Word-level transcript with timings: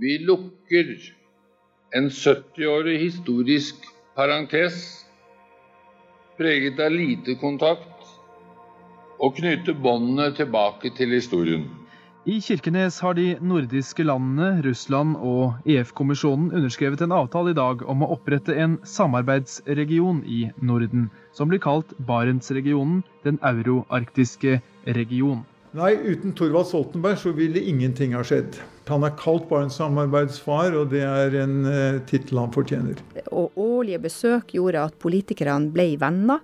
Vi 0.00 0.18
lukker 0.18 0.94
en 1.96 2.08
70-årig 2.08 2.98
historisk 2.98 3.84
parentes 4.16 5.04
preget 6.38 6.80
av 6.80 6.94
lite 6.94 7.34
kontakt, 7.36 8.06
og 9.20 9.36
knytter 9.36 9.76
båndene 9.76 10.30
tilbake 10.34 10.94
til 10.96 11.12
historien. 11.12 11.68
I 12.24 12.38
Kirkenes 12.40 13.02
har 13.04 13.18
de 13.18 13.36
nordiske 13.44 14.06
landene, 14.06 14.62
Russland 14.64 15.18
og 15.20 15.68
EF-kommisjonen 15.68 16.54
underskrevet 16.56 17.04
en 17.04 17.12
avtale 17.12 17.52
i 17.52 17.58
dag 17.60 17.84
om 17.84 18.06
å 18.06 18.12
opprette 18.16 18.56
en 18.56 18.78
samarbeidsregion 18.88 20.24
i 20.24 20.46
Norden, 20.56 21.10
som 21.36 21.52
blir 21.52 21.60
kalt 21.60 21.92
Barentsregionen, 22.00 23.02
den 23.26 23.42
euroarktiske 23.44 24.62
region. 24.86 25.44
Nei, 25.72 25.94
uten 25.96 26.34
Thorvald 26.36 26.66
Stoltenberg 26.68 27.16
så 27.16 27.30
ville 27.32 27.60
ingenting 27.64 28.12
ha 28.12 28.20
skjedd. 28.26 28.58
Han 28.90 29.06
er 29.06 29.14
kalt 29.16 29.46
Barentssamarbeidsfar, 29.48 30.74
og 30.76 30.90
det 30.92 31.00
er 31.06 31.36
en 31.40 31.62
uh, 31.64 32.00
tittel 32.08 32.42
han 32.42 32.52
fortjener. 32.52 33.00
Og 33.32 33.56
årlige 33.56 34.02
besøk 34.04 34.52
gjorde 34.52 34.82
at 34.90 34.98
politikerne 35.00 35.72
ble 35.72 35.94
venner. 36.02 36.42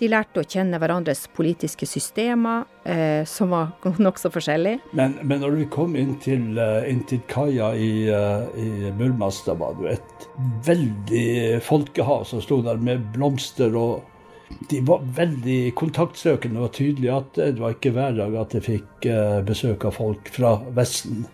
De 0.00 0.08
lærte 0.10 0.42
å 0.42 0.48
kjenne 0.48 0.80
hverandres 0.80 1.26
politiske 1.36 1.86
systemer, 1.86 2.64
eh, 2.88 3.22
som 3.28 3.52
var 3.54 3.74
nokså 4.06 4.32
forskjellige. 4.34 4.80
Men, 4.98 5.18
men, 5.22 5.44
når 5.44 5.58
vi 5.60 5.70
kom 5.70 5.94
inn 6.00 6.16
til, 6.24 6.56
uh, 6.58 6.80
inn 6.90 7.04
til 7.06 7.20
kaia 7.30 7.70
i, 7.76 7.92
uh, 8.10 8.48
i 8.58 8.90
Murmansk, 8.96 9.46
da 9.46 9.58
var 9.60 9.76
det 9.78 9.98
et 10.00 10.30
veldig 10.66 11.26
folkehav 11.68 12.24
som 12.32 12.42
sto 12.42 12.64
der 12.66 12.80
med 12.82 13.12
blomster. 13.14 13.76
og 13.78 14.00
De 14.70 14.80
var 14.86 15.02
veldig 15.16 15.74
kontaktsøkende. 15.78 16.58
Det 16.58 16.64
var 16.66 16.72
tydelig 16.76 17.10
at 17.14 17.36
det 17.38 17.60
var 17.62 17.76
ikke 17.76 17.92
hver 17.96 18.16
dag 18.18 18.38
at 18.40 18.56
jeg 18.56 18.66
fikk 18.66 19.10
uh, 19.10 19.40
besøk 19.46 19.86
av 19.88 19.94
folk 19.98 20.32
fra 20.34 20.56
Vesten 20.76 21.26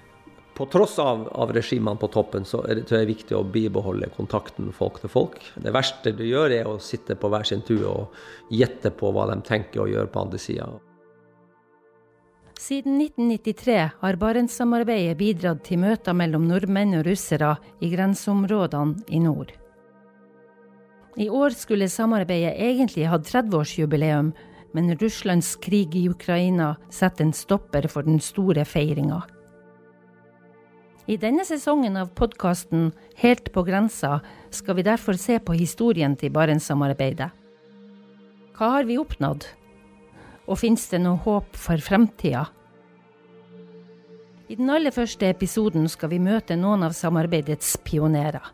på 0.56 0.66
tross 0.72 0.98
av, 0.98 1.28
av 1.32 1.52
regimene 1.52 2.00
på 2.00 2.08
toppen, 2.08 2.44
så 2.48 2.62
er 2.64 2.78
det, 2.78 2.86
så 2.88 2.96
er 2.96 3.10
viktig 3.10 3.36
å 3.36 3.44
bibeholde 3.44 4.08
kontakten 4.16 4.70
folk 4.72 5.02
til 5.02 5.12
folk. 5.12 5.36
Det 5.60 5.72
verste 5.74 6.14
du 6.16 6.24
gjør, 6.24 6.54
er 6.56 6.70
å 6.70 6.78
sitte 6.80 7.16
på 7.20 7.28
hver 7.32 7.44
sin 7.44 7.64
tue 7.66 7.84
og 7.84 8.16
gjette 8.48 8.92
på 8.96 9.12
hva 9.12 9.26
de 9.32 9.36
tenker 9.44 9.84
å 9.84 9.90
gjøre 9.90 10.08
på 10.12 10.22
andre 10.24 10.40
sida. 10.40 10.70
Siden 12.56 12.96
1993 13.02 13.76
har 14.00 14.16
Barentssamarbeidet 14.16 15.18
bidratt 15.20 15.60
til 15.66 15.82
møter 15.82 16.16
mellom 16.16 16.48
nordmenn 16.48 16.96
og 17.02 17.04
russere 17.10 17.52
i 17.84 17.92
grenseområdene 17.92 19.04
i 19.12 19.20
nord. 19.20 19.52
I 21.16 21.30
år 21.32 21.54
skulle 21.56 21.88
samarbeidet 21.88 22.58
egentlig 22.60 23.06
hatt 23.08 23.24
30-årsjubileum, 23.30 24.34
men 24.76 24.96
Russlands 25.00 25.54
krig 25.56 25.94
i 25.96 26.08
Ukraina 26.12 26.74
setter 26.92 27.24
en 27.24 27.32
stopper 27.32 27.88
for 27.88 28.04
den 28.04 28.20
store 28.20 28.66
feiringa. 28.68 29.22
I 31.06 31.16
denne 31.22 31.46
sesongen 31.48 31.96
av 31.96 32.10
podkasten 32.18 32.90
Helt 33.16 33.48
på 33.54 33.62
grensa 33.64 34.18
skal 34.52 34.76
vi 34.76 34.84
derfor 34.84 35.16
se 35.16 35.38
på 35.40 35.56
historien 35.56 36.16
til 36.20 36.34
Barentssamarbeidet. 36.34 37.30
Hva 38.58 38.68
har 38.74 38.84
vi 38.84 38.98
oppnådd? 39.00 39.46
Og 40.46 40.60
finnes 40.60 40.84
det 40.90 41.00
noe 41.00 41.22
håp 41.24 41.56
for 41.56 41.80
fremtida? 41.80 42.44
I 44.52 44.60
den 44.60 44.68
aller 44.70 44.92
første 44.92 45.30
episoden 45.32 45.88
skal 45.88 46.12
vi 46.12 46.20
møte 46.22 46.58
noen 46.60 46.84
av 46.86 46.92
samarbeidets 46.94 47.72
pionerer. 47.86 48.44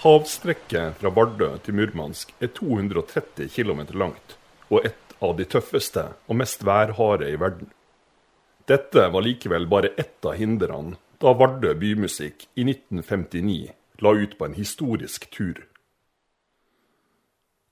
Havstrekket 0.00 0.94
fra 0.96 1.10
Vardø 1.12 1.50
til 1.60 1.74
Murmansk 1.76 2.30
er 2.40 2.48
230 2.56 3.50
km 3.52 3.82
langt 4.00 4.38
og 4.70 4.86
et 4.88 5.10
av 5.20 5.34
de 5.36 5.44
tøffeste 5.44 6.06
og 6.24 6.38
mest 6.40 6.64
værharde 6.64 7.28
i 7.28 7.36
verden. 7.36 7.68
Dette 8.64 9.04
var 9.12 9.26
likevel 9.26 9.68
bare 9.68 9.90
ett 10.00 10.24
av 10.24 10.38
hindrene 10.40 10.96
da 11.20 11.34
Vardø 11.36 11.74
Bymusikk 11.76 12.46
i 12.56 12.64
1959 12.64 13.58
la 14.00 14.14
ut 14.16 14.38
på 14.38 14.48
en 14.48 14.56
historisk 14.56 15.28
tur. 15.36 15.60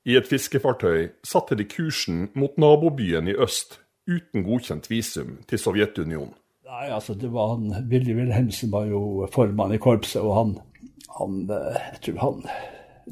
I 0.04 0.20
et 0.20 0.28
fiskefartøy 0.28 1.08
satte 1.24 1.56
de 1.56 1.64
kursen 1.64 2.26
mot 2.36 2.60
nabobyen 2.60 3.32
i 3.32 3.38
øst 3.40 3.80
uten 4.04 4.44
godkjent 4.44 4.90
visum 4.92 5.38
til 5.48 5.64
Sovjetunionen. 5.64 6.36
Nei, 6.68 6.90
altså 6.92 7.14
det 7.16 7.32
var 7.32 7.54
han, 7.54 7.72
Willy 7.88 8.12
Wilhelmsen 8.12 8.68
var 8.68 8.84
jo 8.84 9.24
formann 9.32 9.72
i 9.72 9.80
korpset, 9.80 10.20
og 10.20 10.34
han, 10.36 10.58
han 11.18 11.40
eh, 11.50 11.80
jeg 11.94 12.02
tror 12.06 12.20
han 12.24 12.44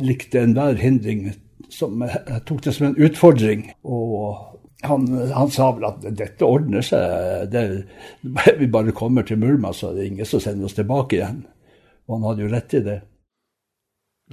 likte 0.07 0.43
enhver 0.43 0.77
hindring 0.81 1.31
som 1.73 2.03
jeg 2.05 2.43
tok 2.47 2.63
det 2.67 2.75
som 2.77 2.91
en 2.91 3.01
utfordring. 3.01 3.67
Og 3.89 4.57
han, 4.87 5.07
han, 5.33 5.51
sa 5.51 5.71
vel 5.75 5.89
at 5.89 6.05
dette 6.19 6.47
ordner 6.47 6.85
seg. 6.85 7.49
Det, 7.53 7.65
vi 8.61 8.71
bare 8.71 8.95
kommer 8.97 9.27
til 9.27 9.41
Murmansk, 9.43 9.81
så 9.81 9.93
det 9.97 10.05
er 10.05 10.13
ingen 10.13 10.29
som 10.29 10.43
sender 10.43 10.69
oss 10.69 10.77
tilbake 10.79 11.19
igjen. 11.19 11.45
Og 12.07 12.19
han 12.19 12.29
hadde 12.31 12.47
jo 12.47 12.53
rett 12.53 12.77
i 12.77 12.85
det. 12.87 13.01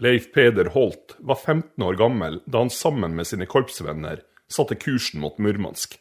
Leif 0.04 0.32
Peder 0.34 0.72
Holt 0.74 1.16
var 1.22 1.38
15 1.38 1.84
år 1.86 1.98
gammel 2.00 2.40
da 2.50 2.64
han 2.64 2.72
sammen 2.74 3.14
med 3.18 3.30
sine 3.30 3.46
korpsvenner 3.50 4.24
satte 4.50 4.78
kursen 4.78 5.22
mot 5.22 5.38
Murmansk. 5.42 6.00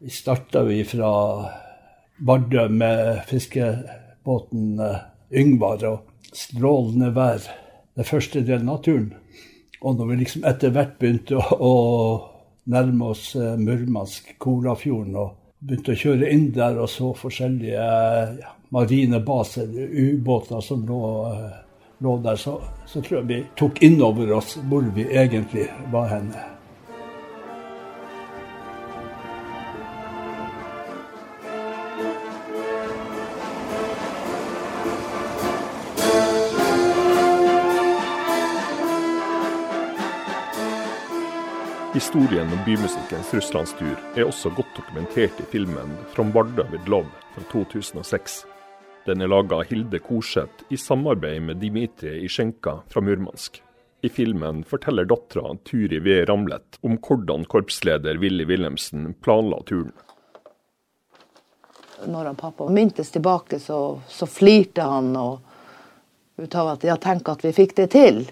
Vi 0.00 0.12
starta 0.12 0.64
fra 0.88 1.10
Vardø 2.26 2.68
med 2.68 3.20
fiskebåten 3.28 4.80
eh, 4.80 5.04
Yngvar 5.32 5.84
og 5.88 6.34
strålende 6.36 7.10
vær 7.16 7.42
den 7.96 8.04
første 8.06 8.42
delen 8.46 8.70
av 8.70 8.82
turen. 8.84 9.12
Og 9.82 9.98
når 9.98 10.10
vi 10.10 10.18
liksom 10.22 10.46
etter 10.48 10.72
hvert 10.74 10.96
begynte 11.00 11.38
å, 11.38 11.58
å 11.60 11.74
nærme 12.72 13.12
oss 13.12 13.28
eh, 13.38 13.56
Murmansk, 13.60 14.34
Kolafjorden, 14.42 15.16
og 15.20 15.34
begynte 15.66 15.94
å 15.94 16.00
kjøre 16.00 16.32
inn 16.32 16.50
der 16.54 16.80
og 16.80 16.90
så 16.90 17.12
forskjellige 17.16 17.86
marine 18.74 19.20
baser, 19.24 19.70
ubåter 19.70 20.60
som 20.64 20.84
lå, 20.88 21.00
lå 22.04 22.18
der, 22.24 22.36
så, 22.40 22.58
så, 22.86 23.00
tror 23.00 23.20
jeg 23.20 23.30
vi 23.30 23.40
tok 23.58 23.82
inn 23.86 24.00
over 24.02 24.36
oss 24.38 24.56
hvor 24.68 24.86
vi 24.96 25.08
egentlig 25.12 25.68
var 25.92 26.10
henne. 26.12 26.55
Historien 41.96 42.52
om 42.52 42.58
bymusikkens 42.64 43.30
russlandstur 43.34 43.94
er 44.20 44.26
også 44.26 44.50
godt 44.52 44.74
dokumentert 44.76 45.38
i 45.40 45.44
filmen 45.48 45.94
'From 46.12 46.32
Vardø 46.34 46.66
with 46.72 46.90
Love' 46.92 47.22
fra 47.34 47.44
2006. 47.52 48.44
Den 49.06 49.22
er 49.22 49.30
laga 49.32 49.56
av 49.56 49.70
Hilde 49.70 49.98
Korseth 50.04 50.66
i 50.68 50.76
samarbeid 50.76 51.42
med 51.42 51.56
Dimitri 51.56 52.18
Isjenka 52.24 52.74
fra 52.92 53.00
Murmansk. 53.00 53.62
I 54.02 54.08
filmen 54.08 54.60
forteller 54.64 55.08
dattera 55.08 55.56
Turi 55.64 55.98
V. 55.98 56.26
Ramlet 56.28 56.76
om 56.82 56.98
hvordan 56.98 57.48
korpsleder 57.48 58.20
Willy 58.20 58.44
Wilhelmsen 58.44 59.14
planla 59.14 59.62
turen. 59.62 59.92
Når 62.06 62.24
han 62.24 62.36
pappa 62.36 62.68
mintes 62.68 63.10
tilbake, 63.10 63.58
så, 63.58 64.00
så 64.08 64.26
flirte 64.26 64.82
han 64.82 65.16
og, 65.16 65.40
ut 66.36 66.54
at 66.54 66.84
ja, 66.84 66.96
tenk 66.96 67.28
at 67.28 67.44
vi 67.44 67.56
fikk 67.56 67.76
det 67.76 67.90
til. 67.96 68.26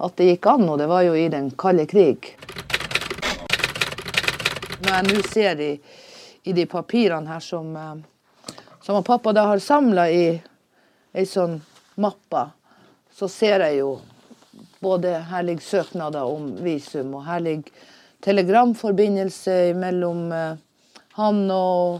At 0.00 0.16
det 0.16 0.32
gikk 0.32 0.46
an, 0.46 0.68
og 0.68 0.78
det 0.78 0.88
var 0.88 1.04
jo 1.04 1.12
i 1.12 1.28
den 1.28 1.50
kalde 1.50 1.84
krig. 1.86 2.32
Når 4.86 4.94
jeg 4.94 5.06
nå 5.10 5.22
ser 5.26 5.60
i, 5.60 5.72
i, 6.46 6.52
de 6.54 6.62
papirene 6.70 7.26
her 7.26 7.40
som, 7.42 7.72
eh, 7.74 8.52
som 8.86 9.02
pappa 9.02 9.32
da 9.34 9.48
har 9.48 9.58
samla 9.58 10.04
i 10.14 10.26
ei 11.10 11.24
sånn 11.26 11.56
mappe, 11.98 12.44
så 13.10 13.26
ser 13.26 13.64
jeg 13.64 13.80
jo 13.80 13.96
både 14.78 15.16
Her 15.26 15.42
ligger 15.42 15.64
søknader 15.64 16.28
om 16.30 16.52
visum, 16.62 17.16
og 17.18 17.24
her 17.26 17.42
ligger 17.42 17.72
telegramforbindelse 18.22 19.56
mellom 19.74 20.20
eh, 20.32 20.60
han 21.16 21.40
og, 21.50 21.98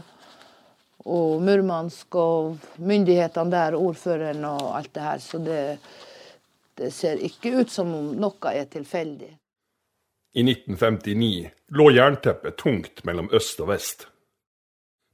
og 1.03 1.43
Murmansk 1.43 2.15
og 2.15 2.69
myndighetene 2.79 3.51
der, 3.51 3.75
ordføreren 3.75 4.47
og 4.47 4.77
alt 4.77 4.93
det 4.95 5.09
her. 5.09 5.19
Så 5.27 5.41
det, 5.43 5.59
det 6.79 6.93
ser 6.95 7.19
ikke 7.19 7.57
ut 7.59 7.73
som 7.73 7.91
om 7.99 8.13
noe 8.15 8.55
er 8.55 8.71
tilfeldig. 8.71 9.33
I 10.37 10.43
1959 10.45 11.49
lå 11.73 11.85
jernteppet 11.95 12.59
tungt 12.61 12.99
mellom 13.07 13.29
øst 13.33 13.57
og 13.63 13.71
vest. 13.71 14.03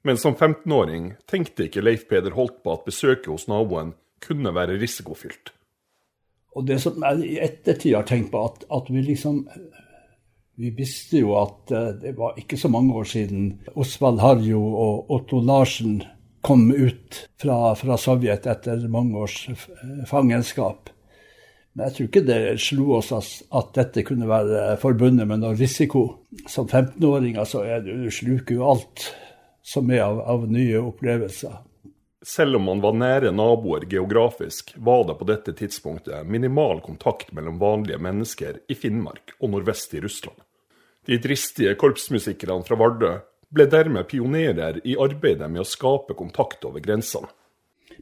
Men 0.04 0.18
som 0.20 0.34
15-åring 0.36 1.14
tenkte 1.32 1.70
ikke 1.70 1.84
Leif 1.86 2.04
Peder 2.10 2.36
Holt 2.36 2.58
på 2.60 2.74
at 2.74 2.84
besøket 2.84 3.30
hos 3.32 3.46
naboen 3.48 3.94
kunne 4.24 4.52
være 4.52 4.76
risikofylt. 4.82 5.54
Og 6.60 6.68
det 6.68 6.82
som 6.84 7.00
jeg 7.00 7.30
i 7.30 7.38
ettertid 7.40 7.96
har 7.96 8.04
tenkt 8.10 8.34
på, 8.34 8.42
at, 8.50 8.68
at 8.68 8.92
vi 8.92 9.06
liksom 9.06 9.46
Vi 10.54 10.70
visste 10.78 11.18
jo 11.18 11.32
at 11.40 11.72
uh, 11.74 11.96
det 11.98 12.12
var 12.14 12.36
ikke 12.38 12.60
så 12.62 12.70
mange 12.70 12.94
år 12.94 13.08
siden 13.10 13.64
Osvald 13.74 14.20
Harjo 14.22 14.60
og 14.62 15.10
Otto 15.10 15.40
Larsen 15.42 16.04
kom 16.46 16.68
ut 16.70 17.24
fra, 17.42 17.74
fra 17.74 17.98
Sovjet 17.98 18.46
etter 18.46 18.84
mange 18.86 19.18
års 19.18 19.48
fangenskap. 20.06 20.93
Men 21.74 21.88
jeg 21.88 21.96
tror 21.96 22.10
ikke 22.10 22.26
det 22.28 22.40
slo 22.62 22.88
oss 23.00 23.12
at 23.14 23.74
dette 23.74 24.06
kunne 24.06 24.30
være 24.30 24.76
forbundet 24.82 25.26
med 25.30 25.42
noe 25.42 25.58
risiko. 25.58 26.06
Som 26.46 26.68
15-åringer 26.70 27.50
så 27.50 27.64
er 27.66 27.82
du, 27.86 27.96
du 28.06 28.12
sluker 28.14 28.60
jo 28.60 28.68
alt 28.76 29.08
som 29.66 29.90
er 29.90 30.04
av, 30.06 30.22
av 30.30 30.46
nye 30.52 30.78
opplevelser. 30.84 31.56
Selv 32.24 32.56
om 32.56 32.70
man 32.70 32.80
var 32.84 32.96
nære 32.96 33.34
naboer 33.36 33.84
geografisk, 33.92 34.72
var 34.78 35.04
det 35.10 35.18
på 35.20 35.28
dette 35.28 35.54
tidspunktet 35.60 36.30
minimal 36.30 36.80
kontakt 36.86 37.34
mellom 37.36 37.58
vanlige 37.60 38.00
mennesker 38.00 38.62
i 38.72 38.78
Finnmark 38.80 39.34
og 39.42 39.52
nordvest 39.56 39.98
i 39.98 40.04
Russland. 40.04 40.38
De 41.10 41.18
dristige 41.20 41.74
korpsmusikerne 41.76 42.64
fra 42.64 42.78
Vardø 42.80 43.18
ble 43.54 43.66
dermed 43.70 44.08
pionerer 44.08 44.80
i 44.88 44.96
arbeidet 44.96 45.50
med 45.52 45.66
å 45.66 45.68
skape 45.68 46.16
kontakt 46.16 46.64
over 46.70 46.84
grensene. 46.86 47.28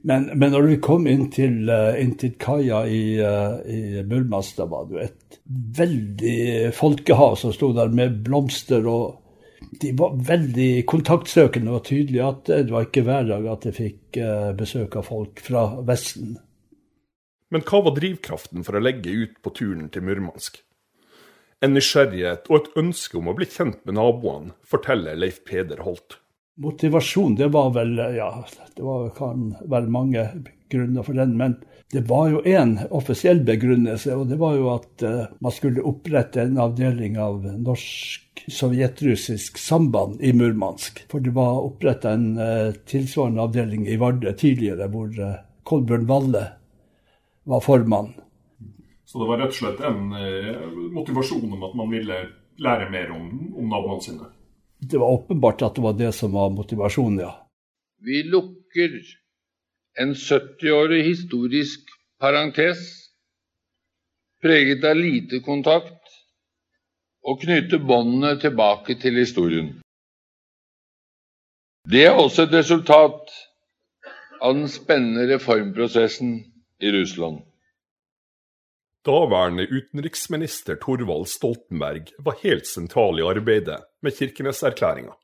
Men, 0.08 0.30
men 0.34 0.54
når 0.54 0.68
vi 0.68 0.78
kom 0.82 1.08
inn 1.10 1.28
til, 1.34 1.70
uh, 1.70 1.94
inn 2.02 2.16
til 2.18 2.34
kaia 2.42 2.82
i, 2.90 3.02
uh, 3.22 3.60
i 3.70 4.02
da 4.02 4.66
var 4.70 4.88
det 4.88 4.96
jo 4.96 5.02
et 5.04 5.40
veldig 5.78 6.38
folkehav 6.74 7.36
som 7.38 7.54
sto 7.54 7.70
der 7.78 7.94
med 7.94 8.22
blomster. 8.26 8.88
og 8.90 9.68
De 9.82 9.92
var 9.98 10.18
veldig 10.18 10.72
kontaktsøkende. 10.90 11.70
Det 11.70 11.76
var 11.78 11.86
tydelig 11.92 12.24
at 12.26 12.54
det 12.54 12.74
var 12.74 12.88
ikke 12.88 13.06
hver 13.06 13.30
dag 13.30 13.52
at 13.54 13.68
jeg 13.70 13.78
fikk 13.78 14.22
besøk 14.58 14.98
av 14.98 15.06
folk 15.12 15.44
fra 15.46 15.68
Vesten. 15.86 16.40
Men 17.52 17.64
hva 17.68 17.82
var 17.84 17.96
drivkraften 17.98 18.64
for 18.64 18.78
å 18.78 18.84
legge 18.84 19.12
ut 19.12 19.40
på 19.44 19.52
turen 19.54 19.90
til 19.92 20.06
Murmansk? 20.08 20.62
En 21.62 21.76
nysgjerrighet 21.76 22.48
og 22.50 22.58
et 22.58 22.78
ønske 22.80 23.20
om 23.20 23.28
å 23.30 23.36
bli 23.38 23.46
kjent 23.46 23.84
med 23.86 24.00
naboene, 24.00 24.56
forteller 24.66 25.20
Leif 25.20 25.44
Peder 25.46 25.84
Holt. 25.86 26.18
Motivasjon, 26.60 27.36
det 27.36 27.48
var 27.54 27.70
vel 27.74 27.96
Ja, 27.98 28.32
det 28.76 28.84
var, 28.84 29.10
kan 29.16 29.54
være 29.62 29.94
mange 29.94 30.26
grunner 30.72 31.04
for 31.04 31.14
den. 31.14 31.38
Men 31.38 31.56
det 31.92 32.02
var 32.08 32.30
jo 32.32 32.40
én 32.48 32.88
offisiell 32.90 33.44
begrunnelse, 33.46 34.16
og 34.16 34.28
det 34.30 34.38
var 34.40 34.56
jo 34.56 34.70
at 34.74 35.04
uh, 35.04 35.26
man 35.44 35.52
skulle 35.52 35.82
opprette 35.88 36.42
en 36.44 36.58
avdeling 36.62 37.18
av 37.20 37.46
norsk-sovjetrussisk 37.46 39.58
samband 39.60 40.22
i 40.24 40.34
Murmansk. 40.34 41.06
For 41.12 41.20
det 41.24 41.32
var 41.36 41.66
oppretta 41.66 42.12
en 42.16 42.38
uh, 42.40 42.72
tilsvarende 42.88 43.42
avdeling 43.44 43.88
i 43.88 43.98
Vardø 44.00 44.32
tidligere, 44.32 44.88
hvor 44.92 45.08
uh, 45.20 45.36
Kolbjørn 45.68 46.08
Valle 46.10 46.46
var 47.44 47.60
formann. 47.66 48.14
Så 49.06 49.20
det 49.20 49.28
var 49.28 49.38
rett 49.42 49.52
og 49.52 49.58
slett 49.58 49.82
en 49.84 50.14
motivasjon 50.96 51.52
om 51.52 51.64
at 51.68 51.74
man 51.76 51.90
ville 51.92 52.16
lære 52.64 52.88
mer 52.94 53.12
om, 53.12 53.52
om 53.60 53.66
naboene 53.68 54.02
sine? 54.06 54.26
Det 54.82 54.98
var 54.98 55.14
åpenbart 55.14 55.62
at 55.62 55.76
det 55.76 55.84
var 55.86 55.94
det 55.94 56.12
som 56.18 56.34
var 56.34 56.50
motivasjonen, 56.50 57.20
ja. 57.20 57.34
Vi 58.02 58.24
lukker 58.24 58.98
en 60.02 60.14
70-årig 60.14 61.04
historisk 61.06 61.94
parentes 62.20 62.82
preget 64.42 64.84
av 64.84 64.98
lite 64.98 65.40
kontakt, 65.46 66.02
og 67.22 67.44
knytter 67.44 67.84
båndene 67.86 68.34
tilbake 68.42 68.96
til 69.02 69.20
historien. 69.22 69.70
Det 71.92 72.06
er 72.08 72.18
også 72.18 72.48
et 72.48 72.56
resultat 72.56 73.30
av 74.42 74.56
den 74.58 74.70
spennende 74.70 75.28
reformprosessen 75.30 76.34
i 76.82 76.94
Russland. 76.96 77.44
Daværende 79.06 79.66
utenriksminister 79.66 80.76
Thorvald 80.78 81.26
Stoltenberg 81.28 82.12
var 82.22 82.36
helt 82.44 82.68
sentral 82.70 83.18
i 83.18 83.24
arbeidet 83.26 83.80
med 84.06 84.14
Kirkenes-erklæringa. 84.14 85.16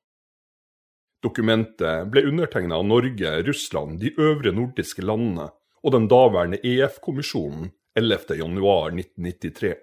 Dokumentet 1.22 2.10
ble 2.10 2.24
undertegna 2.26 2.80
av 2.80 2.88
Norge, 2.90 3.36
Russland, 3.46 4.00
de 4.02 4.16
øvre 4.18 4.54
nordiske 4.54 5.06
landene 5.06 5.52
og 5.84 5.94
den 5.94 6.08
daværende 6.10 6.58
EF-kommisjonen 6.66 7.70
11.11.1993. 8.00 9.76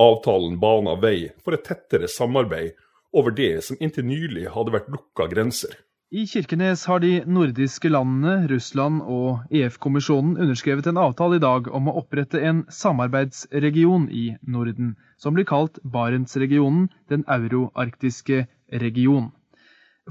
Avtalen 0.00 0.60
bana 0.60 0.98
vei 1.00 1.30
for 1.44 1.56
et 1.56 1.64
tettere 1.64 2.08
samarbeid 2.08 2.76
over 3.16 3.32
det 3.36 3.64
som 3.64 3.80
inntil 3.80 4.06
nylig 4.08 4.46
hadde 4.52 4.76
vært 4.76 4.92
lukka 4.92 5.28
grenser. 5.32 5.72
I 6.12 6.26
Kirkenes 6.28 6.82
har 6.84 7.00
de 7.00 7.22
nordiske 7.24 7.88
landene, 7.88 8.42
Russland 8.50 8.98
og 9.08 9.46
EF-kommisjonen 9.48 10.34
underskrevet 10.44 10.84
en 10.90 10.98
avtale 11.00 11.38
i 11.38 11.40
dag 11.40 11.70
om 11.72 11.86
å 11.88 11.94
opprette 12.02 12.42
en 12.44 12.58
samarbeidsregion 12.68 14.10
i 14.12 14.26
Norden, 14.44 14.90
som 15.16 15.32
blir 15.32 15.46
kalt 15.48 15.78
Barentsregionen, 15.94 16.90
den 17.08 17.24
euroarktiske 17.24 18.42
region. 18.82 19.30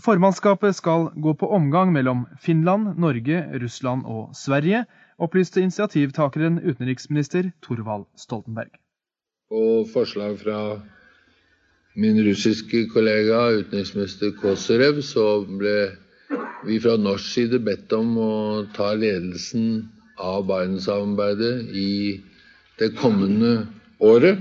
Formannskapet 0.02 0.74
skal 0.80 1.12
gå 1.22 1.36
på 1.38 1.52
omgang 1.54 1.94
mellom 1.94 2.24
Finland, 2.42 2.98
Norge, 2.98 3.44
Russland 3.62 4.10
og 4.10 4.34
Sverige, 4.34 4.88
opplyste 5.22 5.62
initiativtakeren 5.62 6.58
utenriksminister 6.66 7.52
Thorvald 7.62 8.08
Stoltenberg. 8.18 8.74
Og 9.54 9.86
forslag 9.94 10.42
fra 10.42 10.58
min 12.00 12.20
russiske 12.24 12.86
kollega 12.94 13.48
utenriksminister 13.60 14.32
Kosorev, 14.40 15.02
så 15.04 15.44
ble 15.46 15.76
vi 16.66 16.80
fra 16.80 16.96
norsk 17.00 17.28
side 17.34 17.60
bedt 17.66 17.92
om 17.96 18.14
å 18.22 18.34
ta 18.76 18.94
ledelsen 18.96 19.90
av 20.22 20.46
Barentssamarbeidet 20.50 21.72
i 21.76 22.22
det 22.80 22.92
kommende 23.00 23.66
året. 24.00 24.40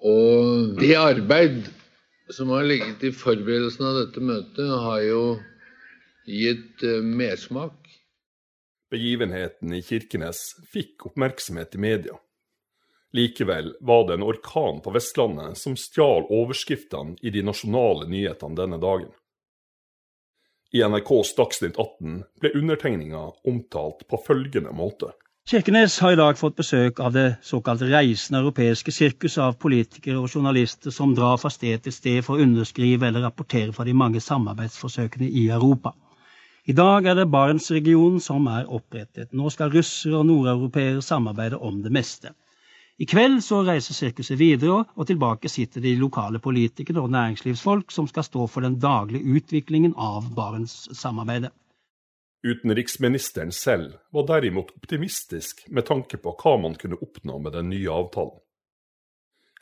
Og 0.00 0.80
det 0.80 0.94
arbeid 0.96 1.68
som 2.32 2.50
har 2.54 2.64
ligget 2.64 3.02
i 3.04 3.12
forberedelsen 3.14 3.86
av 3.86 3.98
dette 4.00 4.22
møtet, 4.24 4.70
har 4.84 5.02
jo 5.04 5.22
gitt 6.30 6.84
eh, 6.86 7.02
mersmak. 7.04 7.76
Begivenheten 8.90 9.74
i 9.76 9.82
Kirkenes 9.86 10.40
fikk 10.72 11.06
oppmerksomhet 11.10 11.76
i 11.76 11.82
media. 11.82 12.16
Likevel 13.12 13.72
var 13.80 14.06
det 14.06 14.14
en 14.14 14.22
orkan 14.22 14.80
på 14.84 14.92
Vestlandet 14.94 15.58
som 15.58 15.74
stjal 15.76 16.28
overskriftene 16.30 17.16
i 17.22 17.32
de 17.34 17.42
nasjonale 17.42 18.06
nyhetene 18.10 18.58
denne 18.58 18.78
dagen. 18.78 19.10
I 20.70 20.84
NRKs 20.86 21.32
Dagsnytt 21.34 21.78
18 21.82 22.20
ble 22.38 22.52
undertegninga 22.54 23.24
omtalt 23.50 24.04
på 24.06 24.20
følgende 24.26 24.70
måte. 24.70 25.10
Kirkenes 25.50 25.96
har 25.98 26.12
i 26.14 26.18
dag 26.20 26.38
fått 26.38 26.54
besøk 26.60 27.00
av 27.02 27.16
det 27.16 27.40
såkalt 27.42 27.80
reisende 27.82 28.38
europeiske 28.38 28.92
sirkuset 28.94 29.40
av 29.42 29.56
politikere 29.58 30.20
og 30.20 30.30
journalister 30.30 30.94
som 30.94 31.16
drar 31.16 31.40
fra 31.42 31.50
sted 31.50 31.82
til 31.82 31.96
sted 31.96 32.20
for 32.22 32.36
å 32.36 32.44
underskrive 32.44 33.08
eller 33.08 33.24
rapportere 33.26 33.74
fra 33.74 33.88
de 33.88 33.96
mange 33.96 34.22
samarbeidsforsøkene 34.22 35.26
i 35.26 35.48
Europa. 35.50 35.96
I 36.70 36.76
dag 36.76 37.08
er 37.10 37.18
det 37.18 37.30
Barentsregionen 37.32 38.20
som 38.22 38.46
er 38.46 38.70
opprettet. 38.70 39.32
Nå 39.34 39.50
skal 39.50 39.72
russere 39.74 40.20
og 40.20 40.28
nordeuropeere 40.28 41.02
samarbeide 41.02 41.58
om 41.58 41.82
det 41.82 41.90
meste. 41.90 42.30
I 43.00 43.06
kveld 43.08 43.38
så 43.40 43.62
reiser 43.64 43.96
sirkuset 43.96 44.36
videre, 44.36 44.82
og 44.92 45.06
tilbake 45.08 45.48
sitter 45.48 45.80
de 45.80 45.94
lokale 45.96 46.36
politikere 46.42 47.00
og 47.00 47.08
næringslivsfolk 47.14 47.94
som 47.94 48.08
skal 48.10 48.26
stå 48.26 48.44
for 48.52 48.66
den 48.66 48.76
daglige 48.82 49.24
utviklingen 49.24 49.94
av 49.96 50.26
Barentssamarbeidet. 50.36 51.48
Utenriksministeren 52.44 53.52
selv 53.56 53.96
var 54.12 54.26
derimot 54.28 54.74
optimistisk 54.76 55.64
med 55.72 55.88
tanke 55.88 56.20
på 56.20 56.34
hva 56.42 56.54
man 56.60 56.76
kunne 56.76 57.00
oppnå 57.00 57.38
med 57.40 57.56
den 57.56 57.70
nye 57.72 57.88
avtalen. 57.88 58.36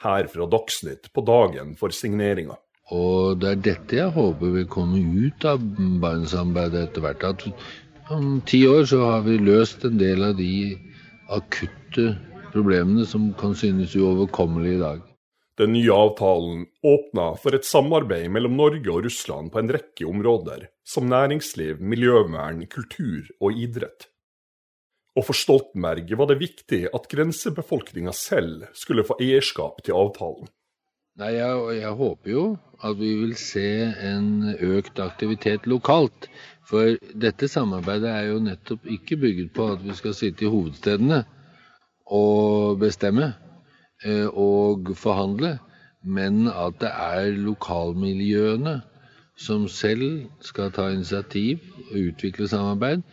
Her 0.03 0.27
fra 0.31 0.47
Dagsnytt 0.51 1.11
på 1.15 1.23
dagen 1.27 1.77
for 1.79 1.95
signeringa. 1.95 2.59
Og 2.95 3.39
det 3.39 3.53
er 3.53 3.65
dette 3.69 3.99
jeg 4.01 4.15
håper 4.19 4.55
vil 4.57 4.71
komme 4.71 4.99
ut 4.99 5.47
av 5.47 5.63
Barentssamarbeidet 5.63 6.89
etter 6.89 7.07
hvert. 7.07 7.23
At 7.23 8.11
om 8.15 8.41
ti 8.43 8.65
år 8.67 8.83
så 8.91 9.05
har 9.13 9.27
vi 9.31 9.39
løst 9.39 9.87
en 9.87 9.99
del 10.01 10.27
av 10.27 10.39
de 10.39 10.75
akutte 11.35 12.17
problemene 12.53 13.07
som 13.07 13.31
kan 13.39 13.55
synes 13.59 13.97
uoverkommelige 13.97 14.79
i 14.79 14.83
dag. 14.83 15.07
Den 15.59 15.73
nye 15.75 15.91
avtalen 15.91 16.67
åpna 16.87 17.33
for 17.43 17.57
et 17.57 17.67
samarbeid 17.67 18.29
mellom 18.31 18.55
Norge 18.61 18.93
og 18.93 19.03
Russland 19.09 19.51
på 19.51 19.59
en 19.59 19.73
rekke 19.75 20.07
områder, 20.07 20.69
som 20.87 21.09
næringsliv, 21.11 21.81
miljøvern, 21.83 22.63
kultur 22.71 23.27
og 23.41 23.59
idrett. 23.59 24.07
Og 25.19 25.27
for 25.27 25.35
Stoltenberg 25.35 26.13
var 26.21 26.31
det 26.31 26.39
viktig 26.45 26.85
at 26.95 27.09
grensebefolkninga 27.11 28.15
selv 28.15 28.69
skulle 28.79 29.03
få 29.09 29.17
eierskap 29.19 29.83
til 29.83 29.99
avtalen. 29.99 30.47
Nei, 31.19 31.33
jeg, 31.35 31.63
jeg, 31.81 31.95
håper 31.99 32.31
jo 32.31 32.45
at 32.87 33.01
vi 33.01 33.09
vil 33.25 33.33
se 33.35 33.67
en 34.07 34.53
økt 34.55 35.01
aktivitet 35.03 35.67
lokalt. 35.67 36.29
For 36.69 36.95
dette 37.19 37.49
samarbeidet 37.51 38.13
er 38.13 38.29
jo 38.29 38.39
nettopp 38.45 38.87
ikke 38.87 39.19
bygget 39.19 39.51
på 39.57 39.67
at 39.73 39.83
vi 39.83 39.97
skal 39.99 40.15
sitte 40.15 40.47
i 40.47 40.53
hovedstedene 40.53 41.25
å 42.15 42.75
bestemme 42.81 43.33
eh, 44.05 44.27
og 44.29 44.93
forhandle, 44.97 45.59
men 46.03 46.47
at 46.49 46.79
det 46.83 46.91
er 46.91 47.33
lokalmiljøene 47.37 48.79
som 49.39 49.69
selv 49.71 50.27
skal 50.43 50.73
ta 50.75 50.89
initiativ 50.91 51.63
og 51.91 51.97
utvikle 52.11 52.49
samarbeid. 52.51 53.05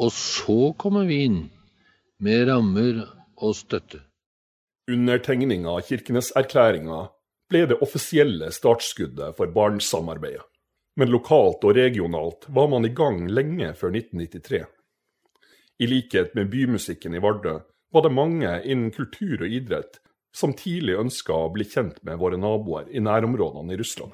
Og 0.00 0.12
så 0.12 0.72
kommer 0.80 1.06
vi 1.08 1.22
inn 1.26 1.40
med 2.22 2.48
rammer 2.48 3.04
og 3.42 3.56
støtte. 3.56 4.02
Undertegninga 4.90 5.70
av 5.70 5.84
Kirkenes-erklæringa 5.86 7.02
ble 7.52 7.66
det 7.70 7.78
offisielle 7.84 8.50
startskuddet 8.52 9.36
for 9.38 9.52
Barentssamarbeidet. 9.54 10.44
Men 10.98 11.08
lokalt 11.08 11.62
og 11.64 11.76
regionalt 11.78 12.44
var 12.52 12.68
man 12.68 12.84
i 12.84 12.92
gang 12.92 13.24
lenge 13.30 13.70
før 13.78 13.94
1993. 13.94 14.64
I 15.80 15.88
likhet 15.88 16.34
med 16.36 16.50
bymusikken 16.52 17.16
i 17.16 17.22
Vardø 17.22 17.60
var 17.91 18.01
det 18.03 18.13
mange 18.13 18.61
innen 18.65 18.91
kultur 18.91 19.41
og 19.41 19.49
idrett 19.49 19.99
som 20.35 20.53
tidlig 20.53 20.97
ønska 20.99 21.33
å 21.33 21.49
bli 21.53 21.65
kjent 21.65 22.01
med 22.05 22.19
våre 22.21 22.37
naboer 22.37 22.89
i 22.91 23.01
nærområdene 23.01 23.73
i 23.73 23.77
Russland. 23.79 24.13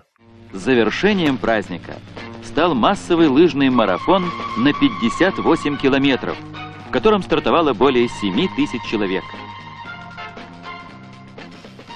Завершением 0.54 1.38
праздника 1.38 1.96
стал 2.44 2.76
массовый 2.76 3.28
лыжный 3.28 3.70
марафон 3.70 4.24
на 4.58 4.72
58 4.74 5.78
километров, 5.78 6.38
в 6.88 6.92
котором 6.92 7.24
стартовало 7.24 7.74
более 7.74 8.08
7 8.08 8.48
тысяч 8.56 8.82
человек. 8.90 9.24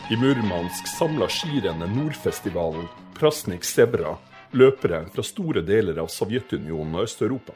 I 0.09 0.15
Murmansk 0.15 0.87
samla 0.87 1.27
skirennet 1.27 1.95
Nordfestivalen 1.95 2.87
Prasnik 3.13 3.63
Sebra 3.63 4.17
løpere 4.51 5.05
fra 5.13 5.23
store 5.23 5.61
deler 5.61 5.99
av 5.99 6.07
Sovjetunionen 6.07 6.95
og 6.95 7.03
Øst-Europa. 7.03 7.53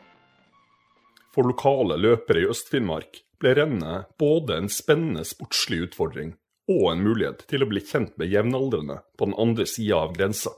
For 1.32 1.48
lokale 1.48 1.96
løpere 1.98 2.44
i 2.44 2.50
Øst-Finnmark 2.52 3.22
ble 3.43 3.55
rennet 3.59 4.13
både 4.21 4.61
en 4.61 4.71
spennende 4.73 5.25
sportslig 5.29 5.85
utfordring 5.89 6.35
og 6.71 6.87
en 6.91 7.03
mulighet 7.05 7.45
til 7.51 7.63
å 7.63 7.71
bli 7.71 7.83
kjent 7.85 8.17
med 8.19 8.33
jevnaldrende 8.33 9.01
på 9.19 9.29
den 9.29 9.37
andre 9.39 9.67
sida 9.71 10.01
av 10.03 10.17
grensa. 10.17 10.53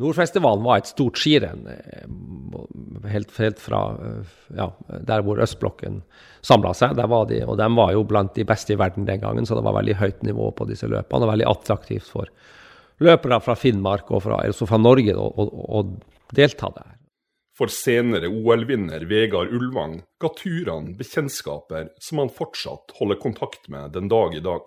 Nordfestivalen 0.00 0.64
var 0.64 0.80
et 0.80 0.88
stort 0.88 1.18
skirenn 1.20 1.66
eh, 1.68 2.04
helt, 3.12 3.32
helt, 3.36 3.58
fra 3.60 3.80
eh, 4.00 4.36
ja, 4.56 4.70
der 5.04 5.24
hvor 5.26 5.40
østblokken 5.44 6.00
samla 6.46 6.72
seg. 6.76 6.94
De, 6.96 7.40
og 7.44 7.58
de 7.60 7.68
var 7.76 7.92
jo 7.92 8.06
blant 8.08 8.32
de 8.36 8.46
beste 8.48 8.72
i 8.72 8.78
verden 8.80 9.08
den 9.08 9.20
gangen, 9.20 9.48
så 9.48 9.58
det 9.58 9.64
var 9.66 9.76
veldig 9.76 9.98
høyt 10.00 10.24
nivå 10.24 10.48
på 10.56 10.68
disse 10.70 10.88
løpene. 10.88 11.26
og 11.26 11.32
Veldig 11.34 11.50
attraktivt 11.50 12.08
for 12.08 12.32
løpere 13.00 13.40
fra 13.44 13.56
Finnmark 13.56 14.08
og 14.12 14.24
fra, 14.24 14.40
også 14.48 14.68
fra 14.68 14.80
Norge 14.80 15.16
å 15.16 15.84
delta 16.36 16.72
der. 16.76 16.96
For 17.60 17.68
senere 17.68 18.24
OL-vinner 18.32 19.02
Vegard 19.04 19.50
Ulvang 19.52 19.98
ga 20.16 20.30
turene 20.32 20.94
bekjentskaper 20.96 21.90
som 22.00 22.22
han 22.22 22.30
fortsatt 22.32 22.94
holder 22.96 23.18
kontakt 23.20 23.68
med 23.68 23.92
den 23.92 24.08
dag 24.08 24.32
i 24.32 24.40
dag. 24.40 24.64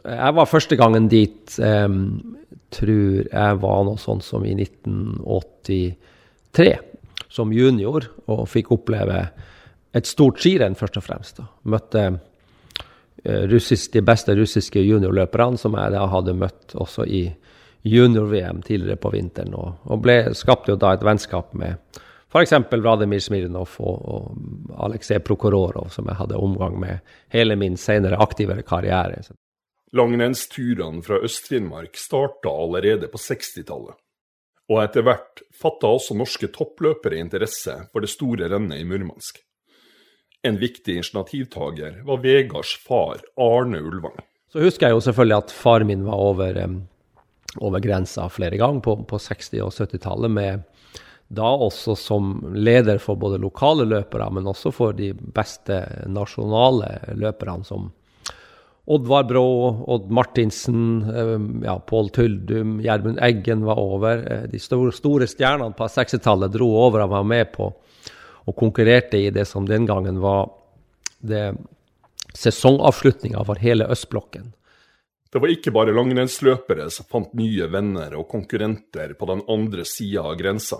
Jeg 0.00 0.32
var 0.38 0.48
første 0.48 0.78
gangen 0.80 1.10
dit, 1.12 1.52
um, 1.60 2.24
tror 2.72 3.28
jeg 3.28 3.58
var 3.60 3.84
noe 3.84 4.00
sånn 4.00 4.24
som 4.24 4.40
i 4.48 4.56
1983, 4.56 6.72
som 7.28 7.52
junior, 7.52 8.08
og 8.24 8.48
fikk 8.48 8.72
oppleve 8.72 9.28
et 9.92 10.08
stort 10.08 10.40
skirenn, 10.40 10.80
først 10.80 10.96
og 11.02 11.04
fremst. 11.04 11.42
Da. 11.42 11.44
Møtte 11.76 12.06
uh, 12.08 12.16
russisk, 13.52 13.92
de 13.98 14.00
beste 14.00 14.32
russiske 14.40 14.80
juniorløperne, 14.80 15.60
som 15.60 15.76
jeg 15.76 15.92
da 15.92 16.08
hadde 16.08 16.40
møtt 16.40 16.72
også 16.72 17.04
i 17.04 17.28
junior-VM 17.84 18.64
tidligere 18.64 18.96
på 18.96 19.12
vinteren, 19.12 19.52
og, 19.60 19.76
og 19.92 20.00
ble, 20.08 20.32
skapte 20.32 20.72
jo 20.72 20.80
da 20.80 20.96
et 20.96 21.04
vennskap 21.04 21.52
med 21.52 21.76
f.eks. 22.34 22.52
Vladimir 22.72 23.22
Smirnov 23.22 23.76
og, 23.78 23.98
og 24.10 24.84
Aleksej 24.88 25.20
Prokhororov, 25.22 25.92
som 25.94 26.08
jeg 26.10 26.18
hadde 26.18 26.40
omgang 26.40 26.78
med 26.82 27.16
hele 27.34 27.56
min 27.56 27.78
senere 27.78 28.18
aktivere 28.22 28.66
karriere. 28.66 29.22
Langrennsturene 29.94 31.04
fra 31.06 31.20
Øst-Finnmark 31.22 31.94
starta 31.96 32.50
allerede 32.50 33.08
på 33.12 33.20
60-tallet. 33.22 33.94
Og 34.72 34.80
etter 34.80 35.04
hvert 35.04 35.42
fatta 35.54 35.90
også 35.92 36.16
norske 36.16 36.48
toppløpere 36.50 37.20
interesse 37.20 37.76
for 37.92 38.02
det 38.02 38.10
store 38.10 38.48
rennet 38.50 38.80
i 38.80 38.86
Murmansk. 38.88 39.38
En 40.44 40.58
viktig 40.60 40.98
initiativtaker 40.98 42.02
var 42.04 42.22
Vegards 42.24 42.74
far, 42.84 43.22
Arne 43.40 43.80
Ulvang. 43.80 44.18
Så 44.52 44.60
husker 44.64 44.88
jeg 44.88 44.96
jo 44.96 45.04
selvfølgelig 45.04 45.36
at 45.36 45.54
far 45.54 45.84
min 45.86 46.04
var 46.06 46.20
over, 46.20 46.58
over 47.60 47.84
grensa 47.84 48.26
flere 48.32 48.58
ganger 48.60 48.82
på, 48.84 48.96
på 49.08 49.20
60- 49.20 49.62
og 49.64 49.72
70-tallet, 49.72 50.30
med 50.30 50.66
da 51.28 51.48
også 51.66 51.96
som 51.98 52.34
leder 52.54 52.98
for 53.02 53.18
både 53.18 53.40
lokale 53.42 53.86
løpere, 53.88 54.30
men 54.34 54.48
også 54.50 54.72
for 54.74 54.96
de 54.96 55.12
beste 55.14 55.80
nasjonale 56.10 57.14
løperne, 57.16 57.64
som 57.64 57.92
Oddvar 58.84 59.24
Brå, 59.24 59.44
Odd 59.88 60.10
Martinsen, 60.12 61.02
eh, 61.02 61.64
ja, 61.64 61.78
Pål 61.78 62.10
Tyldum, 62.12 62.80
Gjermund 62.84 63.18
Eggen 63.22 63.64
var 63.64 63.80
over. 63.80 64.20
Eh, 64.32 64.42
de 64.52 64.60
store, 64.60 64.92
store 64.92 65.28
stjernene 65.30 65.72
på 65.72 65.88
60-tallet 65.88 66.52
dro 66.52 66.68
over 66.82 67.06
og 67.06 67.14
var 67.14 67.24
med 67.24 67.48
på 67.54 67.70
og 68.44 68.56
konkurrerte 68.60 69.16
i 69.16 69.30
det 69.32 69.46
som 69.48 69.64
den 69.64 69.86
gangen 69.88 70.20
var 70.20 70.50
det 71.24 71.54
sesongavslutninga 72.36 73.40
for 73.46 73.60
hele 73.62 73.86
østblokken. 73.88 74.50
Det 75.32 75.40
var 75.42 75.50
ikke 75.50 75.72
bare 75.74 75.94
langrennsløpere 75.96 76.90
som 76.92 77.08
fant 77.10 77.32
nye 77.34 77.66
venner 77.72 78.12
og 78.20 78.28
konkurrenter 78.30 79.16
på 79.18 79.30
den 79.32 79.40
andre 79.50 79.86
sida 79.88 80.22
av 80.28 80.36
grensa. 80.38 80.78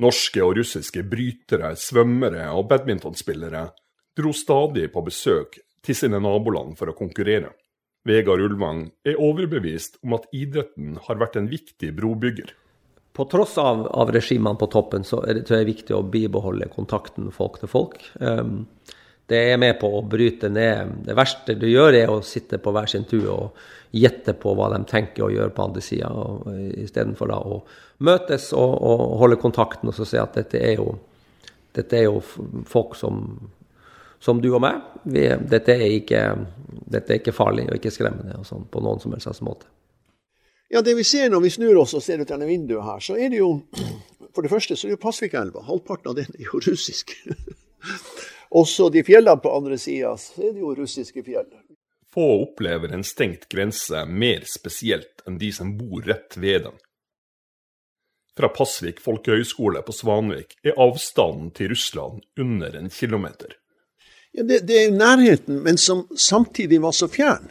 Norske 0.00 0.42
og 0.44 0.56
russiske 0.56 1.04
brytere, 1.04 1.74
svømmere 1.76 2.46
og 2.56 2.68
badmintonspillere 2.70 3.66
dro 4.16 4.32
stadig 4.36 4.88
på 4.92 5.02
besøk 5.06 5.58
til 5.84 5.96
sine 5.96 6.20
naboland 6.22 6.76
for 6.78 6.92
å 6.92 6.96
konkurrere. 6.96 7.52
Vegard 8.08 8.40
Ulvang 8.40 8.86
er 9.04 9.20
overbevist 9.20 9.98
om 10.04 10.16
at 10.16 10.28
idretten 10.32 10.96
har 11.04 11.20
vært 11.20 11.36
en 11.36 11.50
viktig 11.50 11.92
brobygger. 11.96 12.54
På 13.12 13.26
tross 13.28 13.58
av, 13.60 13.84
av 13.90 14.12
regimene 14.14 14.56
på 14.56 14.70
toppen, 14.72 15.04
så 15.04 15.20
er 15.26 15.36
det, 15.36 15.44
tror 15.48 15.60
jeg, 15.60 15.68
viktig 15.74 15.96
å 15.96 16.06
bibeholde 16.06 16.70
kontakten 16.72 17.28
folk 17.34 17.58
til 17.60 17.68
folk. 17.68 17.98
Um, 18.22 18.70
det 19.30 19.40
er 19.52 19.60
med 19.62 19.76
på 19.78 19.90
å 19.94 20.00
bryte 20.02 20.48
ned 20.50 21.04
Det 21.06 21.14
verste 21.14 21.54
du 21.58 21.68
gjør, 21.70 21.94
er 21.94 22.10
å 22.10 22.22
sitte 22.26 22.58
på 22.62 22.72
hver 22.74 22.88
sin 22.90 23.04
tue 23.06 23.28
og 23.30 23.60
gjette 23.90 24.34
på 24.38 24.54
hva 24.54 24.68
de 24.74 24.82
tenker 24.88 25.26
å 25.26 25.30
gjøre 25.32 25.54
på 25.54 25.64
andre 25.66 25.82
sida, 25.82 26.10
istedenfor 26.78 27.30
da 27.30 27.38
å 27.42 27.62
møtes 28.06 28.52
og, 28.56 28.74
og, 28.76 29.06
holde 29.22 29.40
kontakten 29.42 29.90
og 29.90 29.96
så 29.96 30.06
si 30.08 30.20
at 30.20 30.36
dette 30.38 30.60
er 30.62 30.76
jo, 30.78 30.92
dette 31.76 31.98
er 31.98 32.06
jo 32.06 32.20
folk 32.70 32.94
som 32.98 33.24
som 34.20 34.40
du 34.40 34.50
og 34.52 34.60
meg. 34.62 34.80
Vi, 35.08 35.22
dette, 35.48 35.74
er 35.74 35.94
ikke, 35.96 36.22
dette, 36.68 37.06
er 37.08 37.20
ikke, 37.22 37.32
farlig 37.32 37.66
og 37.70 37.78
ikke 37.78 37.92
skremmende 37.94 38.36
og 38.36 38.46
sånn, 38.46 38.66
på 38.68 38.82
noen 38.84 39.00
som 39.00 39.14
helst 39.16 39.44
måte. 39.44 39.68
Ja, 40.70 40.82
Det 40.86 40.94
vi 40.94 41.04
ser 41.04 41.32
når 41.32 41.40
vi 41.46 41.50
snur 41.50 41.80
oss 41.80 41.96
og 41.96 42.04
ser 42.04 42.20
ut 42.20 42.30
gjennom 42.30 42.50
vinduet 42.50 42.84
her, 42.84 43.00
så 43.02 43.16
er 43.16 43.32
det 43.32 43.40
jo 43.40 43.54
For 44.30 44.46
det 44.46 44.52
første 44.52 44.76
så 44.76 44.86
er 44.86 44.92
det 44.92 44.98
jo 44.98 45.02
Pasvikelva. 45.02 45.64
Halvparten 45.66 46.12
av 46.12 46.14
den 46.20 46.28
er 46.36 46.44
jo 46.44 46.60
russisk. 46.62 47.16
Også 48.60 48.86
de 48.94 49.02
fjellene 49.02 49.42
på 49.42 49.50
andre 49.50 49.78
sida, 49.78 50.12
så 50.14 50.44
er 50.44 50.52
det 50.54 50.62
jo 50.62 50.74
russiske 50.78 51.24
fjell. 51.26 51.48
Få 52.14 52.42
opplever 52.42 52.92
en 52.94 53.04
stengt 53.06 53.48
grense 53.48 54.04
mer 54.06 54.46
spesielt 54.50 55.22
enn 55.26 55.38
de 55.38 55.52
som 55.54 55.76
bor 55.78 56.02
rett 56.02 56.36
ved 56.36 56.64
den. 56.66 56.78
Fra 58.36 58.48
Pasvik 58.48 59.00
folkehøgskole 59.04 59.82
på 59.86 59.94
Svanvik 59.94 60.56
er 60.66 60.78
avstanden 60.80 61.50
til 61.54 61.70
Russland 61.74 62.22
under 62.40 62.76
en 62.78 62.90
kilometer. 62.90 63.54
Ja, 64.32 64.42
det, 64.42 64.60
det, 64.66 64.84
er 64.84 64.94
nærheten, 64.94 65.62
men 65.62 65.78
som 65.78 66.06
samtidig 66.16 66.80
var 66.82 66.94
så 66.94 67.08
fjern. 67.10 67.50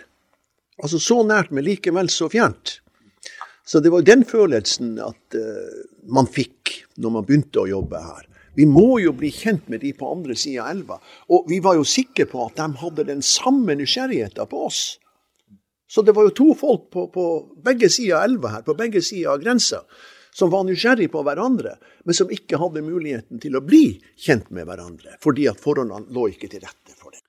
Altså 0.79 0.99
så 0.99 1.21
nært, 1.27 1.51
men 1.51 1.67
likevel 1.67 2.09
så 2.11 2.29
fjernt. 2.31 2.79
Så 3.67 3.79
det 3.83 3.91
var 3.93 4.01
den 4.07 4.23
følelsen 4.25 4.95
at 5.03 5.35
uh, 5.35 5.83
man 6.09 6.27
fikk 6.27 6.79
når 6.97 7.15
man 7.17 7.27
begynte 7.27 7.61
å 7.61 7.69
jobbe 7.69 7.99
her. 8.01 8.28
Vi 8.59 8.65
må 8.67 8.97
jo 8.99 9.13
bli 9.15 9.29
kjent 9.31 9.69
med 9.71 9.79
de 9.85 9.93
på 9.95 10.09
andre 10.11 10.35
sida 10.35 10.65
av 10.65 10.73
elva. 10.73 10.97
Og 11.31 11.45
vi 11.47 11.61
var 11.63 11.77
jo 11.79 11.85
sikre 11.87 12.25
på 12.27 12.41
at 12.43 12.57
de 12.59 12.65
hadde 12.81 13.05
den 13.07 13.21
samme 13.23 13.75
nysgjerrigheten 13.79 14.49
på 14.51 14.65
oss. 14.65 14.81
Så 15.87 16.03
det 16.03 16.11
var 16.17 16.27
jo 16.27 16.33
to 16.35 16.47
folk 16.59 16.89
på, 16.91 17.05
på 17.13 17.23
begge 17.63 17.87
sider 17.89 18.17
av 18.19 18.27
elva 18.27 18.51
her, 18.57 18.65
på 18.67 18.75
begge 18.77 19.01
sider 19.01 19.31
av 19.31 19.39
grensa, 19.41 19.79
som 20.35 20.51
var 20.51 20.67
nysgjerrige 20.67 21.13
på 21.13 21.23
hverandre, 21.25 21.77
men 22.03 22.17
som 22.17 22.35
ikke 22.35 22.59
hadde 22.59 22.83
muligheten 22.85 23.39
til 23.41 23.55
å 23.57 23.63
bli 23.65 23.95
kjent 24.19 24.51
med 24.53 24.67
hverandre, 24.67 25.15
fordi 25.23 25.47
at 25.49 25.63
forholdene 25.63 26.11
lå 26.13 26.27
ikke 26.35 26.51
til 26.51 26.61
rette 26.65 26.93
for 26.99 27.15
det. 27.15 27.23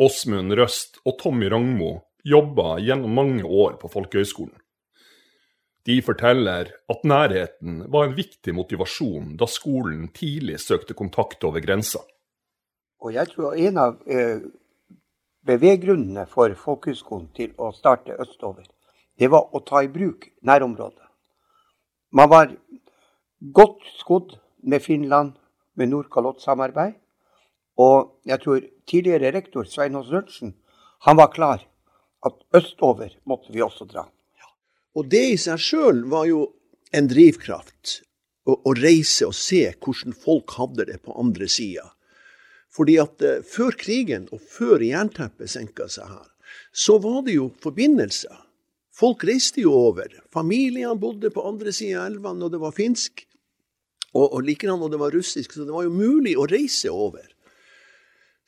Åsmund 0.00 0.56
Røst 0.56 0.98
og 1.04 1.20
Tommy 1.20 1.52
Rangmo 1.52 1.92
jobba 2.24 2.78
gjennom 2.80 3.14
mange 3.20 3.44
år 3.44 3.76
på 3.82 3.92
Folkehøgskolen. 3.92 4.56
De 5.90 5.96
forteller 6.06 6.68
at 6.92 7.00
nærheten 7.02 7.80
var 7.90 8.04
en 8.06 8.12
viktig 8.14 8.52
motivasjon 8.54 9.32
da 9.40 9.46
skolen 9.50 10.04
tidlig 10.14 10.60
søkte 10.62 10.94
kontakt 10.94 11.42
over 11.48 11.62
grensa. 11.64 11.98
Og 13.02 13.14
jeg 13.16 13.30
tror 13.32 13.56
en 13.58 13.80
av 13.80 13.96
eh, 14.06 14.44
beveggrunnene 15.50 16.28
for 16.30 16.54
folkehøgskolen 16.54 17.30
til 17.34 17.56
å 17.58 17.72
starte 17.74 18.18
østover, 18.22 18.68
det 19.18 19.30
var 19.32 19.48
å 19.50 19.62
ta 19.66 19.82
i 19.82 19.90
bruk 19.90 20.28
nærområdet. 20.46 21.08
Man 22.14 22.30
var 22.30 22.54
godt 23.58 23.82
skodd 23.98 24.36
med 24.62 24.84
Finland, 24.86 25.34
med 25.74 25.90
Nordkalottsamarbeid. 25.90 26.94
Og 27.80 28.14
jeg 28.28 28.42
tror 28.44 28.62
tidligere 28.86 29.34
rektor 29.34 29.66
Svein 29.66 29.96
Aas 29.96 30.12
Rødtsen, 30.12 30.54
var 31.06 31.34
klar 31.34 31.66
at 32.26 32.42
østover 32.54 33.16
måtte 33.24 33.50
vi 33.52 33.62
også 33.64 33.88
dra. 33.90 34.06
Og 34.98 35.06
det 35.10 35.22
i 35.32 35.38
seg 35.38 35.60
sjøl 35.62 36.04
var 36.10 36.26
jo 36.30 36.44
en 36.96 37.08
drivkraft. 37.10 38.00
Å, 38.48 38.56
å, 38.56 38.72
reise 38.74 39.28
og 39.28 39.36
se 39.36 39.62
hvordan 39.76 40.16
folk 40.16 40.56
hadde 40.56 40.88
det 40.88 40.98
på 41.04 41.14
andre 41.20 41.46
sida. 41.50 41.86
Fordi 42.74 42.96
at 43.02 43.22
uh, 43.22 43.40
før 43.46 43.76
krigen, 43.78 44.26
og 44.32 44.42
før 44.42 44.82
jernteppet 44.82 45.52
senka 45.52 45.86
seg 45.92 46.08
her, 46.10 46.28
så 46.72 46.96
var 47.02 47.22
det 47.26 47.36
jo 47.36 47.50
forbindelser. 47.62 48.46
Folk 48.96 49.24
reiste 49.28 49.62
jo 49.62 49.74
over. 49.76 50.12
Familiene 50.34 50.96
bodde 50.98 51.30
på 51.32 51.44
andre 51.46 51.72
sida 51.74 52.02
av 52.02 52.10
elva 52.10 52.32
når 52.36 52.54
det 52.54 52.62
var 52.64 52.74
finsk, 52.76 53.22
og, 54.10 54.24
og 54.26 54.40
likedan 54.44 54.80
når 54.82 54.94
det 54.94 55.02
var 55.04 55.14
russisk. 55.14 55.54
Så 55.54 55.68
det 55.68 55.74
var 55.76 55.86
jo 55.86 55.94
mulig 55.94 56.34
å 56.38 56.48
reise 56.50 56.90
over. 56.90 57.29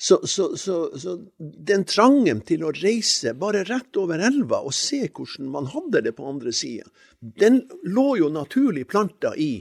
Så, 0.02 0.26
så, 0.26 0.56
så, 0.56 0.98
så, 0.98 1.12
den 1.38 1.84
trangen 1.86 2.40
til 2.42 2.64
å 2.66 2.72
reise 2.74 3.36
bare 3.38 3.60
rett 3.68 3.94
over 4.02 4.18
elva 4.18 4.58
og 4.66 4.74
se 4.74 5.04
hvordan 5.04 5.50
man 5.54 5.68
hadde 5.70 6.00
det 6.02 6.12
på 6.16 6.26
andre 6.26 6.50
sida, 6.50 6.88
den 7.20 7.60
lå 7.86 8.16
jo 8.18 8.30
naturlig 8.34 8.88
planta 8.90 9.30
i 9.38 9.52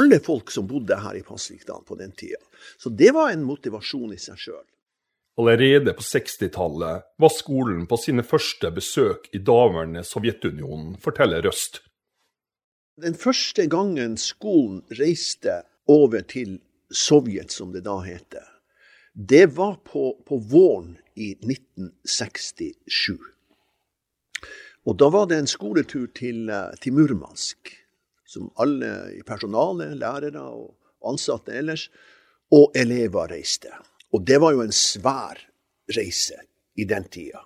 alle 0.00 0.22
folk 0.24 0.48
som 0.54 0.70
bodde 0.70 0.96
her 1.04 1.18
i 1.18 1.20
Pasvikdalen 1.26 1.84
på 1.84 1.98
den 2.00 2.16
tida. 2.16 2.40
Så 2.80 2.88
det 2.88 3.12
var 3.12 3.34
en 3.34 3.44
motivasjon 3.44 4.16
i 4.16 4.22
seg 4.24 4.40
sjøl. 4.40 4.64
Allerede 5.36 5.92
på 5.92 6.08
60-tallet 6.08 7.04
var 7.20 7.34
skolen 7.36 7.84
på 7.90 8.00
sine 8.00 8.24
første 8.24 8.72
besøk 8.72 9.28
i 9.36 9.42
daværende 9.44 10.00
Sovjetunionen, 10.08 10.96
forteller 11.04 11.44
Røst. 11.44 11.82
Den 13.04 13.20
første 13.20 13.68
gangen 13.68 14.16
skolen 14.16 14.80
reiste 14.96 15.60
over 15.92 16.24
til 16.24 16.56
Sovjet, 16.88 17.52
som 17.52 17.76
det 17.76 17.84
da 17.84 17.98
heter, 18.00 18.53
det 19.14 19.46
var 19.46 19.74
på, 19.74 20.22
på 20.26 20.36
våren 20.36 20.96
i 21.14 21.32
1967. 21.32 23.18
Og 24.84 24.98
da 25.00 25.08
var 25.08 25.30
det 25.30 25.38
en 25.38 25.48
skoletur 25.48 26.10
til, 26.12 26.48
eh, 26.50 26.74
til 26.82 26.92
Murmansk 26.92 27.72
som 28.34 28.50
alle 28.58 28.90
i 29.14 29.22
personalet, 29.26 29.94
lærere 30.00 30.42
og 30.42 30.74
ansatte 31.06 31.54
ellers, 31.54 31.88
og 32.52 32.74
elever 32.76 33.30
reiste. 33.30 33.70
Og 34.12 34.24
det 34.26 34.40
var 34.42 34.54
jo 34.54 34.64
en 34.64 34.74
svær 34.74 35.40
reise 35.94 36.40
i 36.76 36.86
den 36.88 37.06
tida. 37.06 37.44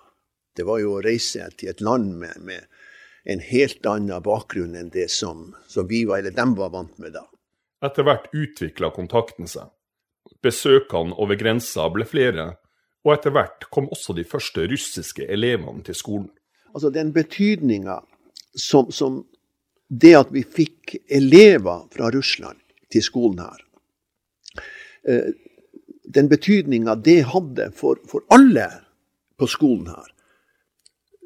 Det 0.55 0.65
var 0.65 0.81
jo 0.81 0.97
å 0.97 1.03
reise 1.05 1.45
til 1.57 1.71
et 1.71 1.81
land 1.85 2.15
med, 2.21 2.41
med 2.41 2.65
en 3.29 3.41
helt 3.43 3.85
annen 3.85 4.23
bakgrunn 4.25 4.75
enn 4.79 4.91
det 4.93 5.09
som, 5.13 5.51
som 5.69 5.87
vi 5.87 6.03
var, 6.09 6.19
eller 6.19 6.35
dem 6.35 6.55
var 6.57 6.73
vant 6.73 6.97
med 6.99 7.13
da. 7.15 7.27
Etter 7.85 8.03
hvert 8.03 8.27
utvikla 8.35 8.89
kontakten 8.95 9.47
seg. 9.47 9.69
Besøkene 10.43 11.15
over 11.19 11.35
grensa 11.39 11.89
ble 11.91 12.05
flere, 12.07 12.53
og 13.03 13.15
etter 13.15 13.33
hvert 13.35 13.67
kom 13.73 13.89
også 13.91 14.15
de 14.15 14.23
første 14.27 14.63
russiske 14.71 15.25
elevene 15.27 15.83
til 15.83 15.97
skolen. 15.97 16.29
Altså 16.73 16.91
Den 16.93 17.11
betydninga 17.13 17.99
som, 18.55 18.91
som, 18.91 19.23
det 19.89 20.13
at 20.19 20.31
vi 20.31 20.43
fikk 20.43 20.95
elever 21.09 21.87
fra 21.93 22.11
Russland 22.13 22.59
til 22.93 23.03
skolen 23.03 23.41
her, 23.41 23.63
eh, 25.07 25.31
den 26.09 26.29
betydninga 26.29 26.95
det 27.05 27.21
hadde 27.33 27.69
for, 27.77 28.01
for, 28.09 28.25
alle 28.33 28.67
på 29.37 29.47
skolen 29.47 29.87
her. 29.91 30.07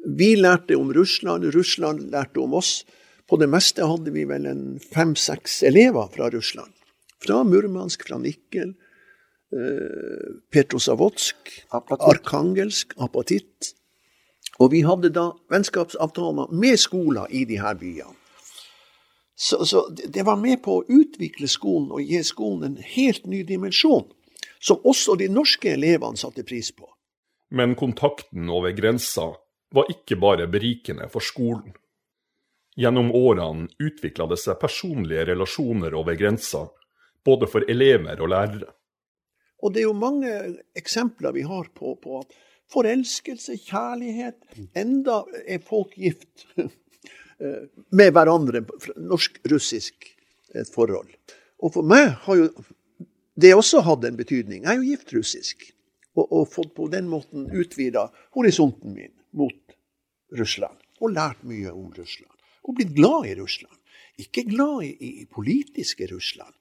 Vi 0.04 0.34
lærte 0.36 0.76
om 0.76 0.92
Russland, 0.92 1.46
Russland 1.54 2.10
lærte 2.12 2.42
om 2.42 2.54
oss. 2.60 2.82
På 3.24 3.38
det 3.40 3.48
meste 3.48 3.86
hadde 3.88 4.12
vi 4.12 4.26
vel 4.28 4.44
en 4.46 4.64
fem-seks 4.78 5.62
elever 5.64 6.10
fra 6.12 6.28
Russland. 6.30 6.72
Fra 7.24 7.40
Murmansk, 7.48 8.04
fra 8.04 8.18
Nikel, 8.20 8.74
eh, 9.54 10.34
Petrosavodsk, 10.50 11.54
Arkangelsk, 11.70 12.94
Apatit. 12.98 13.74
Og 14.58 14.70
vi 14.74 14.84
hadde 14.86 15.10
da 15.14 15.30
vennskapsavtaler 15.50 16.52
med 16.54 16.78
skoler 16.78 17.30
i 17.30 17.44
de 17.48 17.58
her 17.62 17.78
byene. 17.78 18.14
Så, 19.36 19.64
så, 19.66 19.88
det 19.90 20.22
var 20.22 20.36
med 20.38 20.60
på 20.62 20.76
å 20.78 20.84
utvikle 20.86 21.48
skolen 21.50 21.90
og 21.90 22.02
gi 22.06 22.20
skolen 22.22 22.68
en 22.68 22.84
helt 22.94 23.24
ny 23.26 23.42
dimensjon, 23.42 24.06
som 24.62 24.84
også 24.86 25.16
de 25.18 25.26
norske 25.28 25.72
elevene 25.74 26.20
satte 26.20 26.44
pris 26.46 26.70
på. 26.70 26.86
Men 27.50 27.74
kontakten 27.74 28.46
over 28.50 28.70
grensa 28.72 29.32
var 29.74 29.90
ikke 29.90 30.20
bare 30.22 30.46
berikende 30.46 31.08
for 31.10 31.24
skolen. 31.24 31.74
Gjennom 32.78 33.10
årene 33.14 33.68
utvikla 33.78 34.26
det 34.30 34.38
seg 34.42 34.58
personlige 34.62 35.26
relasjoner 35.30 35.94
over 35.94 36.16
grensa, 36.18 36.64
både 37.26 37.50
for 37.50 37.66
elever 37.70 38.22
og 38.22 38.30
lærere. 38.30 38.70
Og 39.64 39.72
det 39.72 39.82
er 39.82 39.88
jo 39.88 39.96
mange 39.96 40.30
eksempler 40.76 41.32
vi 41.32 41.44
har 41.48 41.70
på, 41.74 41.94
på 41.96 42.20
at 42.20 42.34
forelskelse, 42.72 43.56
kjærlighet 43.64 44.36
Enda 44.76 45.22
er 45.48 45.62
folk 45.64 45.96
gift 45.96 46.44
Eh, 47.38 47.62
med 47.90 48.12
hverandre, 48.14 48.62
norsk-russisk 48.96 50.06
et 50.54 50.70
forhold. 50.70 51.10
Og 51.58 51.72
for 51.74 51.86
meg 51.86 52.12
har 52.26 52.38
jo 52.38 52.50
det 53.34 53.50
også 53.56 53.82
hatt 53.82 54.04
en 54.06 54.18
betydning. 54.18 54.62
Jeg 54.62 54.70
er 54.70 54.78
jo 54.78 54.92
gift 54.92 55.14
russisk, 55.16 55.64
og, 56.14 56.28
og 56.28 56.52
fått 56.52 56.70
på 56.76 56.86
den 56.92 57.08
måten 57.10 57.48
utvida 57.50 58.06
horisonten 58.36 58.94
min 58.94 59.10
mot 59.34 59.74
Russland. 60.38 60.78
Og 61.02 61.16
lært 61.16 61.42
mye 61.42 61.72
om 61.74 61.90
Russland. 61.96 62.30
Og 62.62 62.78
blitt 62.78 62.94
glad 62.94 63.26
i 63.32 63.34
Russland. 63.40 63.74
Ikke 64.22 64.46
glad 64.46 64.86
i, 64.86 64.92
i 65.24 65.26
politiske 65.26 66.06
Russland, 66.12 66.54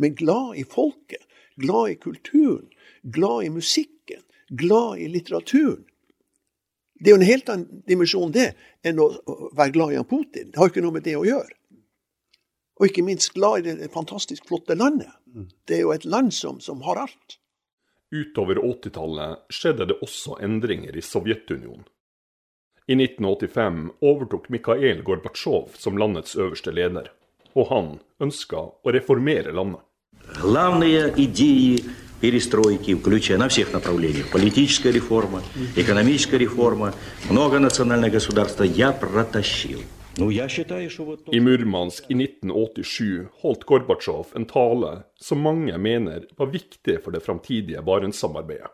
men 0.00 0.16
glad 0.16 0.56
i 0.56 0.64
folket. 0.64 1.20
Glad 1.60 1.90
i 1.90 1.94
kulturen. 1.94 2.68
Glad 3.02 3.44
i 3.44 3.50
musikken. 3.50 4.22
Glad 4.48 4.98
i 4.98 5.08
litteraturen. 5.08 5.84
Det 6.94 7.10
er 7.10 7.16
jo 7.16 7.20
en 7.20 7.26
helt 7.26 7.50
annen 7.50 7.82
dimensjon 7.88 8.32
det 8.32 8.52
enn 8.86 9.00
å 9.02 9.08
være 9.52 9.74
glad 9.74 9.94
i 9.94 10.02
Putin. 10.08 10.50
Det 10.50 10.60
har 10.60 10.70
ikke 10.70 10.84
noe 10.84 10.94
med 10.94 11.04
det 11.06 11.16
å 11.18 11.24
gjøre. 11.26 11.56
Og 12.78 12.88
ikke 12.88 13.04
minst 13.06 13.34
glad 13.34 13.66
i 13.66 13.74
det 13.78 13.90
fantastisk 13.94 14.46
flotte 14.48 14.76
landet. 14.78 15.10
Det 15.66 15.78
er 15.78 15.82
jo 15.84 15.94
et 15.94 16.06
land 16.06 16.32
som, 16.34 16.60
som 16.62 16.82
har 16.86 17.02
alt. 17.04 17.38
Utover 18.14 18.60
80-tallet 18.62 19.50
skjedde 19.50 19.88
det 19.90 19.98
også 20.04 20.38
endringer 20.42 20.94
i 20.94 21.02
Sovjetunionen. 21.02 21.86
I 22.86 22.94
1985 22.98 23.78
overtok 24.04 24.50
Mikhail 24.52 25.00
Gorbatsjov 25.02 25.72
som 25.80 25.96
landets 25.98 26.36
øverste 26.36 26.74
leder, 26.74 27.08
og 27.56 27.70
han 27.70 27.88
ønska 28.20 28.60
å 28.60 28.92
reformere 28.92 29.54
landet. 29.56 29.80
Главные 30.41 31.13
идеи 31.17 31.83
перестройки, 32.21 32.95
включая 32.95 33.37
на 33.37 33.49
всех 33.49 33.73
направлениях, 33.73 34.31
политическая 34.31 34.91
реформа, 34.91 35.43
экономическая 35.75 36.37
реформа, 36.37 36.93
многонациональное 37.29 38.09
государство, 38.09 38.63
я 38.63 38.93
протащил. 38.93 39.81
I 40.17 41.39
Murmansk 41.39 42.05
i 42.09 42.13
1987 42.13 43.27
holdt 43.41 43.63
Gorbatsjov 43.63 44.27
en 44.35 44.45
tale 44.45 45.03
som 45.15 45.39
mange 45.39 45.77
mener 45.77 46.25
var 46.37 46.47
viktig 46.47 47.03
for 47.03 47.11
det 47.11 47.19
framtidige 47.19 47.81
Barentssamarbeidet. 47.81 48.71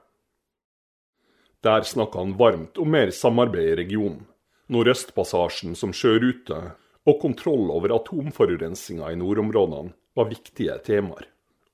Der 1.63 1.81
snakka 1.81 2.19
han 2.19 2.37
varmt 2.37 2.77
om 2.77 2.89
mer 2.89 3.11
samarbeid 3.11 3.73
i 3.73 3.75
regionen, 3.75 4.25
Nordøstpassasjen 4.69 5.75
som 5.75 5.93
sjørute 5.93 6.71
og 7.05 7.21
kontroll 7.21 7.69
over 7.69 7.93
atomforurensinga 7.93 9.11
i 9.11 9.21
nordområdene 9.21 9.93
var 10.15 10.29
viktige 10.29 10.77
temaer 10.85 11.29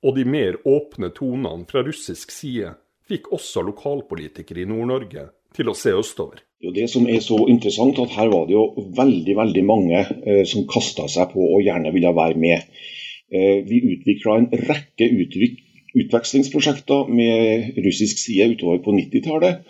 og 0.07 0.17
de 0.17 0.25
mer 0.29 0.59
åpne 0.69 1.11
tonene 1.17 1.67
fra 1.71 1.83
russisk 1.87 2.31
side 2.35 2.77
fikk 3.11 3.33
også 3.35 3.63
lokalpolitikere 3.67 4.63
i 4.63 4.69
Nord-Norge 4.71 5.29
til 5.57 5.71
å 5.71 5.77
se 5.79 5.95
østover. 5.97 6.43
Det 6.75 6.87
som 6.91 7.07
er 7.11 7.21
så 7.23 7.39
interessant, 7.51 7.99
at 8.01 8.15
her 8.17 8.31
var 8.33 8.47
det 8.49 8.57
jo 8.57 8.87
veldig 8.97 9.35
veldig 9.39 9.65
mange 9.67 10.01
eh, 10.03 10.43
som 10.49 10.67
kasta 10.71 11.07
seg 11.11 11.31
på 11.35 11.43
og 11.43 11.63
gjerne 11.63 11.93
ville 11.95 12.15
være 12.17 12.41
med. 12.41 12.65
Eh, 13.31 13.61
vi 13.67 13.83
utvikla 13.93 14.39
en 14.41 14.49
rekke 14.71 15.11
utvik 15.23 15.63
utvekslingsprosjekter 15.97 17.09
med 17.09 17.77
russisk 17.85 18.21
side 18.21 18.51
utover 18.53 18.83
på 18.85 18.95
90-tallet. 18.97 19.63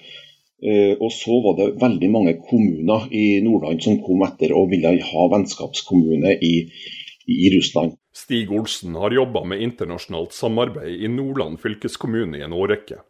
Eh, 0.65 0.95
og 0.97 1.11
så 1.13 1.37
var 1.45 1.59
det 1.59 1.75
veldig 1.83 2.11
mange 2.11 2.35
kommuner 2.49 3.07
i 3.13 3.41
Nordland 3.45 3.83
som 3.85 4.01
kom 4.03 4.25
etter 4.27 4.55
og 4.57 4.71
ville 4.73 4.95
ha 5.11 5.27
vennskapskommune 5.35 6.39
i, 6.43 6.55
i 7.27 7.51
Russland. 7.57 7.97
Stig 8.15 8.53
Olsen 8.53 8.95
har 8.95 9.15
jobba 9.15 9.45
med 9.45 9.63
internasjonalt 9.63 10.33
samarbeid 10.33 11.03
i 11.03 11.09
Nordland 11.09 11.61
fylkeskommune 11.61 12.39
i 12.39 12.45
en 12.47 12.53
årrekke. 12.57 13.03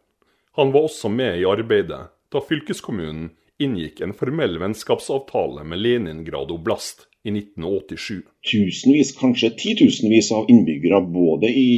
Han 0.57 0.71
var 0.71 0.87
også 0.89 1.09
med 1.09 1.39
i 1.39 1.45
arbeidet 1.45 2.07
da 2.33 2.41
fylkeskommunen 2.43 3.29
inngikk 3.61 4.01
en 4.01 4.13
formell 4.17 4.57
vennskapsavtale 4.61 5.63
med 5.65 5.81
Leningrad 5.81 6.51
oblast 6.53 7.05
i 7.23 7.31
1987. 7.33 8.23
Tusenvis, 8.51 9.13
kanskje 9.19 9.53
titusenvis 9.59 10.31
av 10.35 10.49
innbyggere 10.51 11.01
både 11.13 11.51
i 11.51 11.69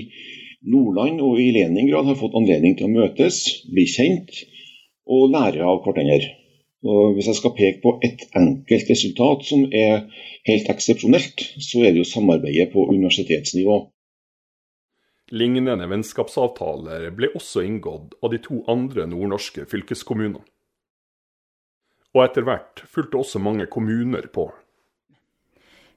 Nordland 0.67 1.21
og 1.23 1.39
i 1.39 1.51
Leningrad 1.55 2.07
har 2.09 2.19
fått 2.19 2.35
anledning 2.39 2.75
til 2.79 2.89
å 2.89 2.95
møtes, 2.95 3.43
bli 3.71 3.85
kjent 3.87 4.41
og 5.09 5.31
lære 5.35 5.63
av 5.65 5.83
hverandre. 5.85 6.38
Og 6.87 7.15
hvis 7.15 7.27
jeg 7.27 7.35
skal 7.39 7.55
peke 7.57 7.81
på 7.83 7.95
ett 8.07 8.21
enkelt 8.39 8.91
resultat 8.91 9.43
som 9.49 9.65
er 9.75 10.05
helt 10.47 10.69
eksepsjonelt, 10.71 11.41
så 11.59 11.83
er 11.83 11.91
det 11.91 12.05
jo 12.05 12.07
samarbeidet 12.07 12.69
på 12.71 12.85
universitetsnivå. 12.87 13.81
Lignende 15.35 15.85
vennskapsavtaler 15.91 17.09
ble 17.13 17.29
også 17.37 17.61
inngått 17.67 18.15
av 18.23 18.31
de 18.31 18.39
to 18.41 18.63
andre 18.71 19.05
nordnorske 19.11 19.67
fylkeskommunene. 19.69 20.41
Og 22.15 22.23
etter 22.23 22.47
hvert 22.47 22.81
fulgte 22.89 23.19
også 23.19 23.41
mange 23.43 23.67
kommuner 23.69 24.25
på. 24.33 24.47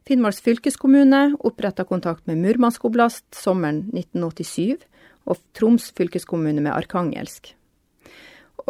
Finnmarks 0.05 0.43
fylkeskommune 0.43 1.39
oppretta 1.47 1.87
kontakt 1.89 2.27
med 2.27 2.43
Murmansk 2.43 2.85
oblast 2.85 3.25
sommeren 3.39 3.87
1987, 3.95 4.83
og 5.31 5.39
Troms 5.55 5.93
fylkeskommune 5.97 6.61
med 6.61 6.75
Arkangelsk. 6.75 7.55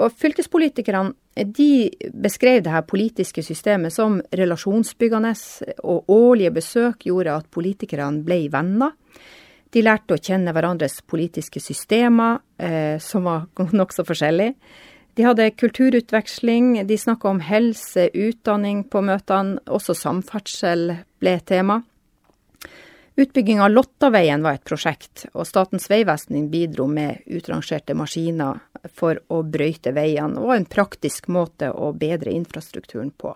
Og 0.00 0.14
fylkespolitikerne 0.16 1.12
de 1.56 1.90
beskrev 2.12 2.62
det 2.64 2.72
her 2.72 2.84
politiske 2.88 3.42
systemet 3.44 3.92
som 3.92 4.20
relasjonsbyggende, 4.32 5.32
og 5.84 6.10
årlige 6.12 6.52
besøk 6.56 7.06
gjorde 7.08 7.36
at 7.40 7.50
politikerne 7.52 8.24
ble 8.24 8.46
venner. 8.52 8.96
De 9.72 9.80
lærte 9.84 10.16
å 10.16 10.20
kjenne 10.20 10.52
hverandres 10.52 11.00
politiske 11.08 11.60
systemer, 11.60 12.42
eh, 12.60 12.98
som 13.00 13.28
var 13.28 13.46
nokså 13.80 14.04
forskjellige. 14.08 14.56
De 15.16 15.24
hadde 15.26 15.50
kulturutveksling, 15.60 16.86
de 16.88 16.96
snakka 16.96 17.28
om 17.28 17.40
helse, 17.44 18.08
utdanning 18.16 18.84
på 18.88 19.02
møtene, 19.04 19.60
også 19.68 19.96
samferdsel 19.96 20.94
ble 21.20 21.34
tema. 21.44 21.82
Utbygging 23.20 23.60
av 23.60 23.74
Lottaveien 23.74 24.40
var 24.40 24.56
et 24.56 24.64
prosjekt, 24.64 25.26
og 25.36 25.44
Statens 25.44 25.90
vegvesen 25.92 26.46
bidro 26.52 26.86
med 26.88 27.26
utrangerte 27.28 27.92
maskiner 27.96 28.62
for 28.90 29.20
å 29.28 29.42
brøyte 29.42 29.92
veiene, 29.94 30.40
og 30.40 30.54
en 30.56 30.66
praktisk 30.66 31.28
måte 31.28 31.70
å 31.70 31.92
bedre 31.92 32.32
infrastrukturen 32.34 33.10
på. 33.10 33.34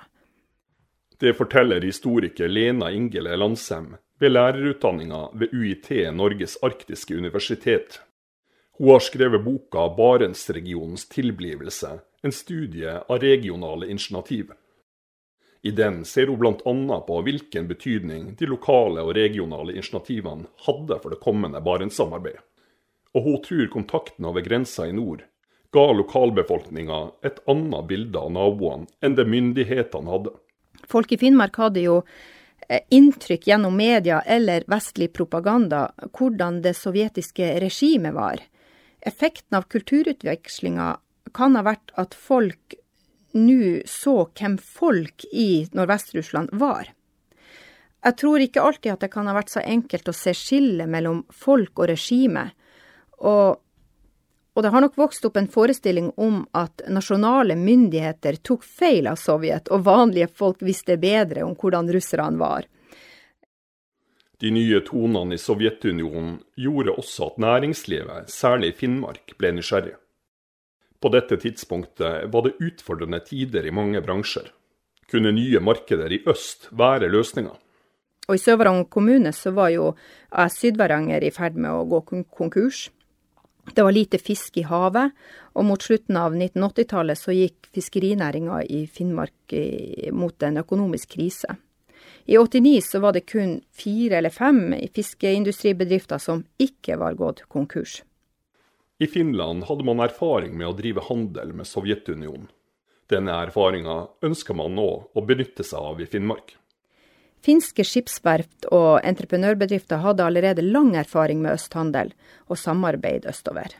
Det 1.18 1.32
forteller 1.36 1.80
historiker 1.80 2.48
Lena 2.48 2.90
Ingele 2.92 3.36
Landsem 3.36 3.94
ved 4.20 4.32
lærerutdanninga 4.32 5.22
ved 5.32 5.54
UiT 5.54 5.90
Norges 6.12 6.58
arktiske 6.62 7.14
universitet. 7.14 8.00
Hun 8.78 8.90
har 8.90 9.00
skrevet 9.00 9.44
boka 9.44 9.88
'Barentsregionens 9.96 11.08
tilblivelse', 11.08 11.98
en 12.22 12.32
studie 12.32 13.00
av 13.08 13.18
regionale 13.18 13.86
initiativ. 13.86 14.52
I 15.62 15.70
den 15.70 16.04
ser 16.04 16.26
hun 16.26 16.38
bl.a. 16.38 17.00
på 17.00 17.22
hvilken 17.22 17.68
betydning 17.68 18.34
de 18.38 18.46
lokale 18.46 19.02
og 19.02 19.16
regionale 19.16 19.72
initiativene 19.72 20.46
hadde 20.66 20.98
for 21.02 21.10
det 21.10 21.20
kommende 21.24 21.60
Barentssamarbeidet. 21.60 22.44
Og 23.14 23.22
hun 23.22 23.42
tror 23.42 23.66
kontakten 23.72 24.28
over 24.28 24.44
grensa 24.44 24.86
i 24.86 24.92
nord 24.92 25.24
ga 25.76 25.84
lokalbefolkninga 25.98 27.02
et 27.28 27.42
annet 27.50 27.90
bilde 27.90 28.18
av 28.18 28.32
naboene 28.32 28.88
enn 29.04 29.16
det 29.18 29.28
myndighetene 29.28 30.12
hadde. 30.12 30.32
Folk 30.86 31.12
i 31.12 31.20
Finnmark 31.20 31.58
hadde 31.60 31.84
jo 31.84 32.00
eh, 32.68 32.82
inntrykk 32.94 33.48
gjennom 33.50 33.76
media 33.76 34.20
eller 34.22 34.66
vestlig 34.70 35.12
propaganda 35.16 35.90
hvordan 36.16 36.62
det 36.64 36.76
sovjetiske 36.78 37.56
regimet 37.62 38.16
var. 38.16 38.42
Effekten 39.06 39.58
av 39.58 39.68
kulturutvekslinga 39.70 40.96
kan 41.36 41.56
ha 41.58 41.64
vært 41.66 41.92
at 42.00 42.14
folk 42.16 42.78
nå 43.36 43.82
så 43.90 44.22
hvem 44.38 44.56
folk 44.58 45.26
i 45.32 45.66
Nordvest-Russland 45.76 46.54
var. 46.56 46.88
Jeg 48.06 48.16
tror 48.20 48.42
ikke 48.42 48.62
alltid 48.62 48.94
at 48.94 49.04
det 49.04 49.12
kan 49.12 49.28
ha 49.28 49.34
vært 49.36 49.52
så 49.52 49.62
enkelt 49.66 50.08
å 50.08 50.14
se 50.14 50.32
skillet 50.36 50.88
mellom 50.88 51.24
folk 51.34 51.78
og 51.82 51.90
regime, 51.90 52.48
og, 53.18 53.58
og 54.56 54.64
det 54.64 54.70
har 54.72 54.80
nok 54.80 54.94
vokst 54.96 55.26
opp 55.28 55.36
en 55.36 55.50
forestilling 55.52 56.08
om 56.16 56.38
at 56.56 56.86
nasjonale 56.88 57.58
myndigheter 57.60 58.38
tok 58.40 58.64
feil 58.64 59.10
av 59.10 59.18
Sovjet, 59.20 59.68
og 59.68 59.84
vanlige 59.84 60.30
folk 60.32 60.64
visste 60.64 60.96
bedre 60.96 61.44
om 61.44 61.52
hvordan 61.60 61.92
russerne 61.92 62.40
var. 62.40 62.64
De 64.40 64.52
nye 64.52 64.80
tonene 64.84 65.36
i 65.36 65.40
Sovjetunionen 65.40 66.38
gjorde 66.56 66.96
også 66.96 67.30
at 67.30 67.38
næringslivet, 67.44 68.32
særlig 68.32 68.72
i 68.72 68.78
Finnmark, 68.80 69.36
ble 69.36 69.52
nysgjerrig. 69.58 69.94
På 71.00 71.12
dette 71.12 71.36
tidspunktet 71.36 72.26
var 72.32 72.48
det 72.48 72.56
utfordrende 72.56 73.20
tider 73.28 73.68
i 73.68 73.76
mange 73.76 74.00
bransjer. 74.00 74.48
Kunne 75.12 75.36
nye 75.36 75.60
markeder 75.60 76.12
i 76.12 76.22
øst 76.28 76.70
være 76.72 77.12
løsninga? 77.12 77.52
Og 78.26 78.34
I 78.34 78.40
Sør-Varanger 78.42 78.88
kommune 78.90 79.30
så 79.36 79.52
var 79.54 79.70
jo 79.70 79.92
Syd-Varanger 80.32 81.22
i 81.22 81.30
ferd 81.30 81.60
med 81.60 81.70
å 81.70 81.84
gå 81.86 82.00
konkurs. 82.24 82.88
Det 83.74 83.82
var 83.82 83.92
lite 83.92 84.18
fisk 84.18 84.56
i 84.56 84.64
havet, 84.64 85.12
og 85.58 85.64
mot 85.66 85.82
slutten 85.82 86.16
av 86.16 86.34
1980-tallet 86.36 87.18
så 87.18 87.34
gikk 87.34 87.68
fiskerinæringa 87.74 88.62
i 88.62 88.84
Finnmark 88.86 89.54
mot 90.14 90.42
en 90.46 90.60
økonomisk 90.62 91.16
krise. 91.16 91.56
I 92.26 92.38
89 92.38 92.80
så 92.82 93.00
var 93.02 93.12
det 93.12 93.26
kun 93.30 93.60
fire 93.74 94.18
eller 94.18 94.30
fem 94.34 94.74
fiskeindustribedrifter 94.94 96.18
som 96.18 96.44
ikke 96.58 96.98
var 96.98 97.14
gått 97.18 97.44
konkurs. 97.52 98.00
I 98.98 99.06
Finland 99.06 99.66
hadde 99.68 99.84
man 99.84 100.00
erfaring 100.00 100.56
med 100.56 100.70
å 100.70 100.76
drive 100.76 101.04
handel 101.06 101.52
med 101.52 101.68
Sovjetunionen. 101.68 102.48
Denne 103.06 103.34
erfaringa 103.44 104.06
ønsker 104.26 104.56
man 104.58 104.74
nå 104.74 104.88
å 105.14 105.22
benytte 105.22 105.62
seg 105.66 105.90
av 105.92 106.00
i 106.02 106.08
Finnmark. 106.10 106.56
Finske 107.46 107.84
skipsverft 107.86 108.66
og 108.74 109.04
entreprenørbedrifter 109.06 110.00
hadde 110.02 110.24
allerede 110.26 110.64
lang 110.66 110.96
erfaring 110.98 111.44
med 111.44 111.54
østhandel 111.54 112.10
og 112.50 112.58
samarbeid 112.58 113.28
østover. 113.30 113.76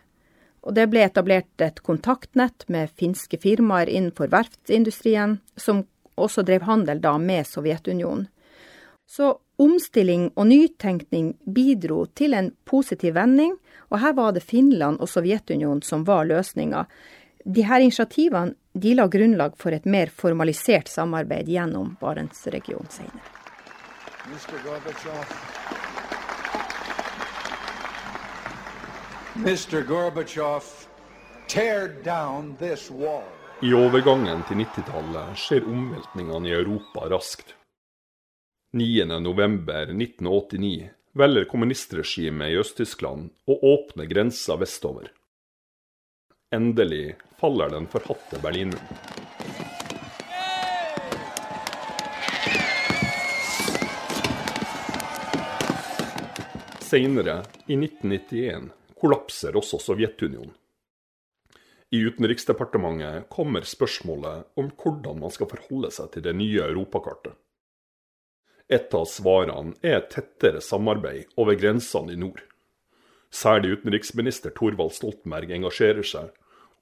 Og 0.63 0.75
det 0.75 0.85
ble 0.91 1.03
etablert 1.07 1.63
et 1.63 1.81
kontaktnett 1.87 2.67
med 2.71 2.93
finske 2.99 3.39
firmaer 3.43 3.91
innenfor 3.91 4.31
verftsindustrien, 4.31 5.41
som 5.57 5.83
også 6.15 6.45
drev 6.47 6.67
handel 6.67 7.03
da 7.03 7.17
med 7.19 7.47
Sovjetunionen. 7.47 8.29
Så 9.07 9.37
omstilling 9.63 10.29
og 10.35 10.49
nytenkning 10.51 11.33
bidro 11.47 12.05
til 12.19 12.35
en 12.35 12.51
positiv 12.67 13.15
vending, 13.15 13.55
og 13.91 14.03
her 14.03 14.15
var 14.19 14.35
det 14.35 14.43
Finland 14.47 14.99
og 14.99 15.11
Sovjetunionen 15.11 15.83
som 15.87 16.03
var 16.07 16.27
løsninga. 16.27 16.85
Her 17.47 17.81
initiativene 17.81 18.55
de 18.75 18.95
la 18.95 19.07
grunnlag 19.09 19.55
for 19.59 19.73
et 19.73 19.87
mer 19.87 20.11
formalisert 20.11 20.91
samarbeid 20.91 21.49
gjennom 21.49 21.95
Barentsregionen 22.03 22.91
senere. 22.91 23.36
Mr. 24.27 24.59
Gorbachev. 24.65 25.25
Mr. 29.35 29.87
Gorbachev, 29.87 30.89
tear 31.49 31.89
down 32.03 32.57
this 32.59 32.91
wall. 32.91 33.23
I 33.63 33.73
overgangen 33.75 34.43
til 34.49 34.57
90-tallet 34.65 35.39
skjer 35.39 35.63
omveltningene 35.71 36.49
i 36.51 36.53
Europa 36.57 37.09
raskt. 37.13 37.55
9.11.1989 38.77 40.89
velger 41.17 41.45
kommunistregimet 41.53 42.49
i 42.51 42.59
Øst-Tyskland 42.61 43.31
å 43.47 43.55
åpne 43.75 44.05
grensa 44.11 44.57
vestover. 44.59 45.07
Endelig 46.55 47.17
faller 47.39 47.69
den 47.79 47.87
forhatte 47.95 48.37
Berlinmuren. 48.43 49.26
Senere, 56.87 57.41
i 57.67 57.75
1991, 57.75 58.71
kollapser 59.01 59.57
også 59.59 59.81
Sovjetunionen. 59.83 60.55
I 61.91 62.03
Utenriksdepartementet 62.07 63.27
kommer 63.31 63.67
spørsmålet 63.67 64.47
om 64.59 64.69
hvordan 64.71 65.19
man 65.23 65.35
skal 65.35 65.51
forholde 65.51 65.91
seg 65.95 66.13
til 66.15 66.25
det 66.27 66.35
nye 66.39 66.63
europakartet. 66.63 67.35
Et 68.71 68.95
av 68.99 69.07
svarene 69.07 69.75
er 69.83 70.01
et 70.01 70.09
tettere 70.15 70.63
samarbeid 70.63 71.31
over 71.39 71.59
grensene 71.59 72.15
i 72.15 72.19
nord. 72.19 72.43
Særlig 73.35 73.77
utenriksminister 73.79 74.55
Thorvald 74.55 74.95
Stoltenberg 74.95 75.51
engasjerer 75.59 76.07
seg, 76.07 76.31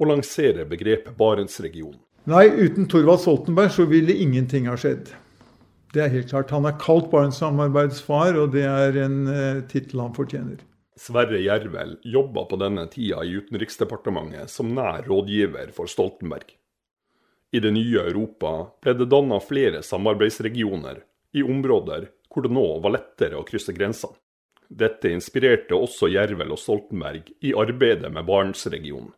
og 0.00 0.08
lanserer 0.10 0.68
begrepet 0.68 1.16
Barentsregionen. 1.16 2.00
Nei, 2.28 2.46
uten 2.48 2.88
Thorvald 2.88 3.24
Stoltenberg 3.24 3.72
så 3.72 3.88
ville 3.88 4.16
ingenting 4.16 4.68
ha 4.68 4.76
skjedd. 4.80 5.12
Det 5.94 6.02
er 6.02 6.11
helt 6.11 6.30
klart. 6.33 6.50
Han 6.50 6.66
er 6.66 6.74
kalt 6.83 7.07
Barentssamarbeidets 7.12 8.02
og 8.11 8.50
det 8.54 8.64
er 8.66 8.96
en 9.04 9.20
uh, 9.30 9.62
tittel 9.70 10.02
han 10.02 10.14
fortjener. 10.16 10.59
Sverre 10.98 11.38
Jervel 11.42 11.96
jobba 12.02 12.44
på 12.50 12.59
denne 12.59 12.87
tida 12.90 13.22
i 13.24 13.35
Utenriksdepartementet 13.38 14.50
som 14.50 14.74
nær 14.74 15.07
rådgiver 15.07 15.72
for 15.74 15.90
Stoltenberg. 15.90 16.54
I 17.54 17.62
det 17.62 17.70
nye 17.74 18.02
Europa 18.11 18.52
ble 18.83 18.94
det 18.98 19.09
danna 19.11 19.38
flere 19.42 19.83
samarbeidsregioner 19.87 21.02
i 21.35 21.42
områder 21.42 22.09
hvor 22.30 22.46
det 22.46 22.54
nå 22.54 22.64
var 22.83 22.94
lettere 22.96 23.38
å 23.38 23.46
krysse 23.46 23.74
grensene. 23.74 24.18
Dette 24.74 25.11
inspirerte 25.12 25.76
også 25.76 26.09
Jervel 26.11 26.54
og 26.54 26.59
Stoltenberg 26.59 27.28
i 27.46 27.52
arbeidet 27.54 28.11
med 28.11 28.26
Barentsregionen. 28.26 29.12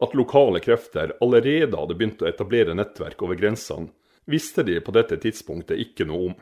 At 0.00 0.14
lokale 0.16 0.62
krefter 0.64 1.12
allerede 1.24 1.76
hadde 1.76 1.96
begynt 1.98 2.22
å 2.24 2.28
etablere 2.28 2.76
nettverk 2.76 3.20
over 3.26 3.36
grensene, 3.38 3.90
visste 4.30 4.64
de 4.66 4.78
på 4.80 4.94
dette 4.94 5.18
tidspunktet 5.22 5.80
ikke 5.80 6.06
noe 6.08 6.30
om. 6.30 6.34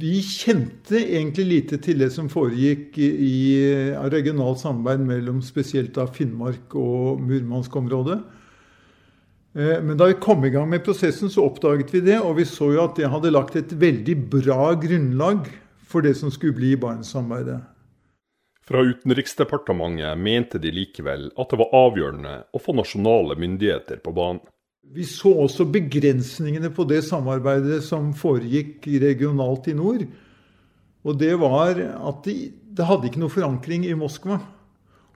Vi 0.00 0.18
kjente 0.24 0.98
egentlig 0.98 1.46
lite 1.46 1.78
til 1.82 2.00
det 2.02 2.08
som 2.14 2.30
foregikk 2.32 2.96
i 2.98 3.36
regionalt 4.10 4.58
samarbeid 4.62 5.04
mellom 5.06 5.42
spesielt 5.44 5.94
da 5.94 6.08
Finnmark 6.10 6.74
og 6.74 7.22
Murmansk-området. 7.22 8.18
Eh, 9.56 9.78
men 9.82 9.94
da 9.96 10.10
vi 10.10 10.18
kom 10.20 10.44
i 10.44 10.50
gang 10.52 10.68
med 10.68 10.84
prosessen, 10.84 11.30
så 11.32 11.46
oppdaget 11.46 11.94
vi 11.94 12.02
det, 12.08 12.18
og 12.20 12.36
vi 12.40 12.48
så 12.48 12.72
jo 12.74 12.82
at 12.82 12.98
det 12.98 13.12
hadde 13.12 13.32
lagt 13.32 13.56
et 13.56 13.72
veldig 13.72 14.18
bra 14.34 14.74
grunnlag 14.80 15.46
for 15.86 16.04
det 16.04 16.16
som 16.18 16.32
skulle 16.34 16.58
bli 16.58 16.74
Barentssamarbeidet. 16.80 17.62
Fra 18.66 18.82
Utenriksdepartementet 18.82 20.18
mente 20.18 20.58
de 20.58 20.72
likevel 20.74 21.28
at 21.38 21.52
det 21.52 21.58
var 21.60 21.74
avgjørende 21.86 22.34
å 22.50 22.60
få 22.60 22.74
nasjonale 22.74 23.38
myndigheter 23.38 24.02
på 24.02 24.12
banen. 24.16 24.42
Vi 24.94 25.04
så 25.08 25.32
også 25.46 25.66
begrensningene 25.68 26.70
på 26.72 26.86
det 26.88 27.02
samarbeidet 27.04 27.82
som 27.84 28.12
foregikk 28.16 28.86
regionalt 29.02 29.66
i 29.68 29.74
nord. 29.76 30.06
Og 31.06 31.18
det 31.20 31.32
var 31.40 31.78
at 31.78 32.22
det, 32.26 32.36
det 32.76 32.86
hadde 32.86 33.10
ikke 33.10 33.22
noe 33.22 33.32
forankring 33.32 33.86
i 33.86 33.96
Moskva. 33.98 34.38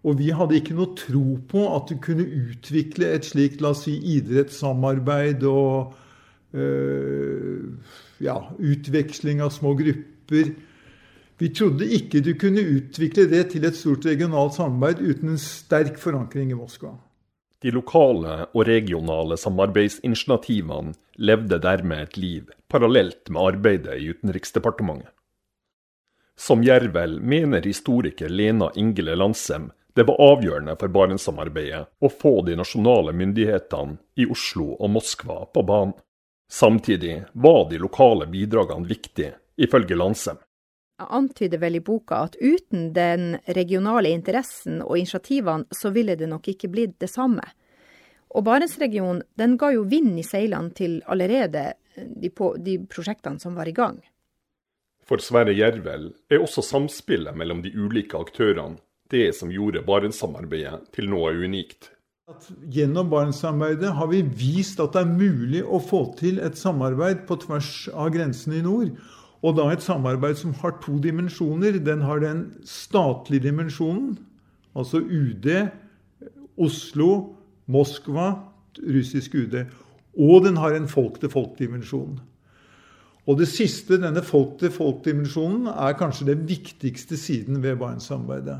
Og 0.00 0.16
vi 0.16 0.30
hadde 0.32 0.56
ikke 0.56 0.76
noe 0.76 0.94
tro 0.96 1.36
på 1.50 1.64
at 1.74 1.90
du 1.90 1.98
kunne 2.00 2.24
utvikle 2.24 3.10
et 3.16 3.26
slikt 3.28 3.60
la 3.60 3.74
oss 3.74 3.84
si, 3.84 3.98
idrettssamarbeid 4.16 5.44
og 5.48 5.92
øh, 6.56 7.68
ja, 8.24 8.38
utveksling 8.56 9.42
av 9.44 9.52
små 9.52 9.74
grupper. 9.76 10.54
Vi 11.40 11.52
trodde 11.56 11.88
ikke 11.96 12.24
du 12.24 12.32
kunne 12.40 12.64
utvikle 12.64 13.26
det 13.28 13.46
til 13.52 13.64
et 13.68 13.76
stort 13.76 14.08
regionalt 14.08 14.56
samarbeid 14.56 15.04
uten 15.04 15.34
en 15.34 15.40
sterk 15.40 16.00
forankring 16.00 16.52
i 16.52 16.58
Moskva. 16.58 16.94
De 17.60 17.70
lokale 17.70 18.46
og 18.56 18.64
regionale 18.64 19.36
samarbeidsinitiativene 19.36 20.94
levde 21.20 21.58
dermed 21.60 22.06
et 22.06 22.16
liv 22.16 22.52
parallelt 22.72 23.28
med 23.28 23.42
arbeidet 23.52 23.98
i 24.00 24.08
Utenriksdepartementet. 24.14 25.10
Som 26.40 26.64
Jervel 26.64 27.18
mener 27.20 27.60
historiker 27.68 28.32
Lena 28.32 28.70
Ingele 28.74 29.12
Landsem 29.18 29.68
det 29.92 30.06
var 30.08 30.20
avgjørende 30.22 30.76
for 30.80 30.92
Barentssamarbeidet 30.94 31.82
å 32.00 32.08
få 32.08 32.38
de 32.46 32.54
nasjonale 32.56 33.12
myndighetene 33.12 33.98
i 34.16 34.24
Oslo 34.30 34.70
og 34.78 34.94
Moskva 34.94 35.42
på 35.52 35.64
banen. 35.66 35.92
Samtidig 36.50 37.24
var 37.32 37.66
de 37.70 37.78
lokale 37.82 38.26
bidragene 38.30 38.88
viktige, 38.88 39.34
ifølge 39.60 39.98
Landsem. 39.98 40.38
Antyder 41.00 41.58
vel 41.62 41.78
i 41.78 41.82
boka 41.84 42.24
at 42.26 42.36
uten 42.40 42.90
den 42.96 43.38
regionale 43.56 44.12
interessen 44.12 44.82
og 44.84 44.98
initiativene, 44.98 45.68
så 45.70 45.92
ville 45.94 46.16
det 46.18 46.28
nok 46.28 46.48
ikke 46.52 46.68
blitt 46.72 46.98
det 47.00 47.08
samme. 47.10 47.44
Og 48.30 48.44
Barentsregionen 48.46 49.24
den 49.40 49.56
ga 49.58 49.72
jo 49.74 49.86
vind 49.90 50.18
i 50.20 50.26
seilene 50.26 50.74
til 50.76 51.00
allerede 51.10 51.72
de, 51.96 52.30
på, 52.30 52.54
de 52.58 52.78
prosjektene 52.86 53.42
som 53.42 53.56
var 53.58 53.68
i 53.68 53.74
gang. 53.74 53.98
For 55.08 55.18
Sverre 55.18 55.56
Jervel 55.56 56.12
er 56.30 56.38
også 56.38 56.62
samspillet 56.62 57.34
mellom 57.34 57.64
de 57.64 57.72
ulike 57.74 58.18
aktørene 58.20 58.78
det 59.10 59.32
som 59.34 59.50
gjorde 59.50 59.82
Barentssamarbeidet 59.82 60.92
til 60.94 61.08
noe 61.10 61.32
unikt. 61.34 61.90
Gjennom 62.70 63.08
Barentssamarbeidet 63.10 63.90
har 63.96 64.10
vi 64.12 64.20
vist 64.22 64.78
at 64.82 64.94
det 64.94 65.02
er 65.02 65.10
mulig 65.10 65.64
å 65.66 65.80
få 65.82 66.04
til 66.20 66.38
et 66.38 66.58
samarbeid 66.58 67.24
på 67.26 67.40
tvers 67.42 67.88
av 67.90 68.12
grensene 68.14 68.60
i 68.60 68.62
nord. 68.62 68.92
Og 69.40 69.56
da 69.56 69.70
et 69.72 69.84
samarbeid 69.84 70.36
som 70.36 70.52
har 70.60 70.76
to 70.84 70.98
dimensjoner. 71.00 71.78
Den 71.80 72.02
har 72.04 72.20
den 72.20 72.44
statlige 72.64 73.48
dimensjonen, 73.48 74.18
altså 74.76 75.00
UD, 75.00 75.48
Oslo, 76.60 77.36
Moskva, 77.66 78.34
russisk 78.84 79.34
UD. 79.34 79.62
Og 80.18 80.44
den 80.44 80.58
har 80.60 80.76
en 80.76 80.88
folk-til-folk-dimensjon. 80.88 82.18
Og 83.28 83.38
det 83.38 83.48
siste, 83.48 84.00
denne 84.00 84.22
folk-til-folk-dimensjonen, 84.26 85.70
er 85.70 85.96
kanskje 85.96 86.32
den 86.32 86.44
viktigste 86.48 87.16
siden 87.16 87.62
ved 87.62 87.76
Barentssamarbeidet. 87.80 88.58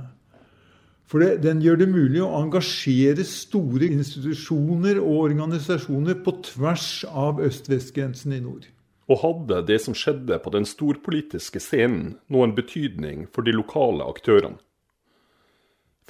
For 1.10 1.18
det, 1.18 1.40
den 1.42 1.58
gjør 1.58 1.80
det 1.80 1.88
mulig 1.90 2.20
å 2.22 2.30
engasjere 2.38 3.24
store 3.26 3.88
institusjoner 3.90 5.00
og 5.02 5.24
organisasjoner 5.24 6.20
på 6.22 6.36
tvers 6.52 7.02
av 7.08 7.42
øst-vest-grensen 7.42 8.36
i 8.36 8.44
nord. 8.44 8.68
Og 9.10 9.18
hadde 9.24 9.62
det 9.66 9.80
som 9.82 9.94
skjedde 9.96 10.38
på 10.38 10.52
den 10.54 10.66
storpolitiske 10.68 11.58
scenen 11.62 12.18
noen 12.30 12.54
betydning 12.54 13.26
for 13.34 13.42
de 13.42 13.54
lokale 13.56 14.06
aktørene? 14.06 14.60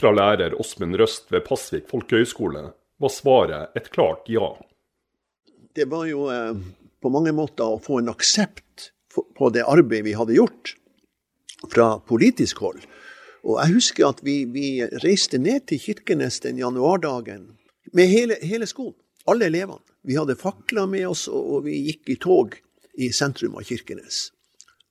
Fra 0.00 0.12
lærer 0.16 0.54
Åsmund 0.60 0.96
Røst 1.00 1.32
ved 1.32 1.44
Pasvik 1.48 1.88
folkehøgskole 1.88 2.70
var 3.00 3.12
svaret 3.12 3.76
et 3.76 3.88
klart 3.92 4.28
ja. 4.32 4.52
Det 5.76 5.88
var 5.88 6.06
jo 6.08 6.28
eh, 6.32 6.56
på 7.00 7.12
mange 7.12 7.32
måter 7.36 7.76
å 7.76 7.80
få 7.80 8.00
en 8.00 8.12
aksept 8.12 8.92
på 9.12 9.50
det 9.52 9.64
arbeidet 9.68 10.06
vi 10.06 10.16
hadde 10.16 10.36
gjort 10.36 10.74
fra 11.72 11.98
politisk 12.08 12.62
hold. 12.64 12.80
Og 13.44 13.56
jeg 13.62 13.76
husker 13.76 14.08
at 14.08 14.20
vi, 14.24 14.42
vi 14.48 14.80
reiste 15.04 15.40
ned 15.40 15.66
til 15.68 15.80
Kirkenes 15.80 16.40
den 16.44 16.60
januardagen 16.60 17.46
med 17.96 18.12
hele, 18.12 18.36
hele 18.44 18.68
skolen. 18.68 18.96
Alle 19.28 19.48
elevene. 19.48 19.84
Vi 20.04 20.16
hadde 20.16 20.36
fakler 20.40 20.88
med 20.88 21.06
oss, 21.10 21.26
og 21.28 21.66
vi 21.66 21.76
gikk 21.90 22.08
i 22.12 22.16
tog 22.20 22.56
i 22.94 23.10
sentrum 23.12 23.56
av 23.56 23.66
Kirkenes. 23.68 24.30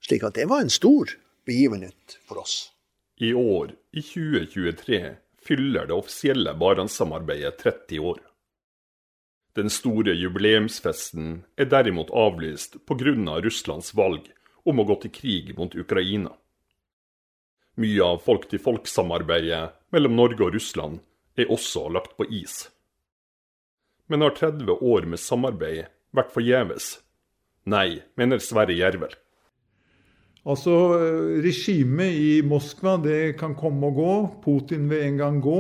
Slik 0.02 0.24
at 0.24 0.38
det 0.40 0.48
var 0.50 0.64
en 0.64 0.72
stor 0.74 1.12
begivenhet 1.46 2.18
for 2.28 2.42
oss. 2.44 2.72
I 3.20 3.34
år, 3.34 3.74
i 3.92 4.02
2023, 4.02 5.16
fyller 5.44 5.88
det 5.88 5.94
offisielle 5.94 6.54
Barentssamarbeidet 6.54 7.58
30 7.58 8.00
år. 8.00 8.20
Den 9.56 9.70
store 9.70 10.14
jubileumsfesten 10.16 11.42
er 11.58 11.68
derimot 11.68 12.12
avlyst 12.16 12.78
pga. 12.88 13.40
Russlands 13.44 13.92
valg 13.98 14.30
om 14.64 14.80
å 14.80 14.86
gå 14.88 14.96
til 15.04 15.12
krig 15.12 15.52
mot 15.58 15.76
Ukraina. 15.76 16.32
Mye 17.80 18.04
av 18.04 18.22
folk-til-folk-samarbeidet 18.24 19.66
mellom 19.92 20.16
Norge 20.16 20.46
og 20.46 20.56
Russland 20.56 21.00
er 21.40 21.52
også 21.52 21.88
lagt 21.90 22.16
på 22.18 22.28
is. 22.30 22.70
Men 24.08 24.22
har 24.22 24.36
30 24.38 24.80
år 24.80 25.08
med 25.08 25.20
samarbeid 25.20 25.88
vært 26.16 26.34
forgjeves? 26.34 26.98
Nei, 27.68 28.00
mener 28.18 28.40
Sverre 28.44 28.76
Jervel. 28.78 29.16
Altså, 30.48 30.74
Regimet 31.44 32.16
i 32.16 32.32
Moskva 32.48 32.96
det 33.04 33.38
kan 33.40 33.56
komme 33.60 33.92
og 33.92 34.00
gå. 34.00 34.14
Putin 34.46 34.88
vil 34.90 35.04
en 35.06 35.20
gang 35.20 35.40
gå. 35.44 35.60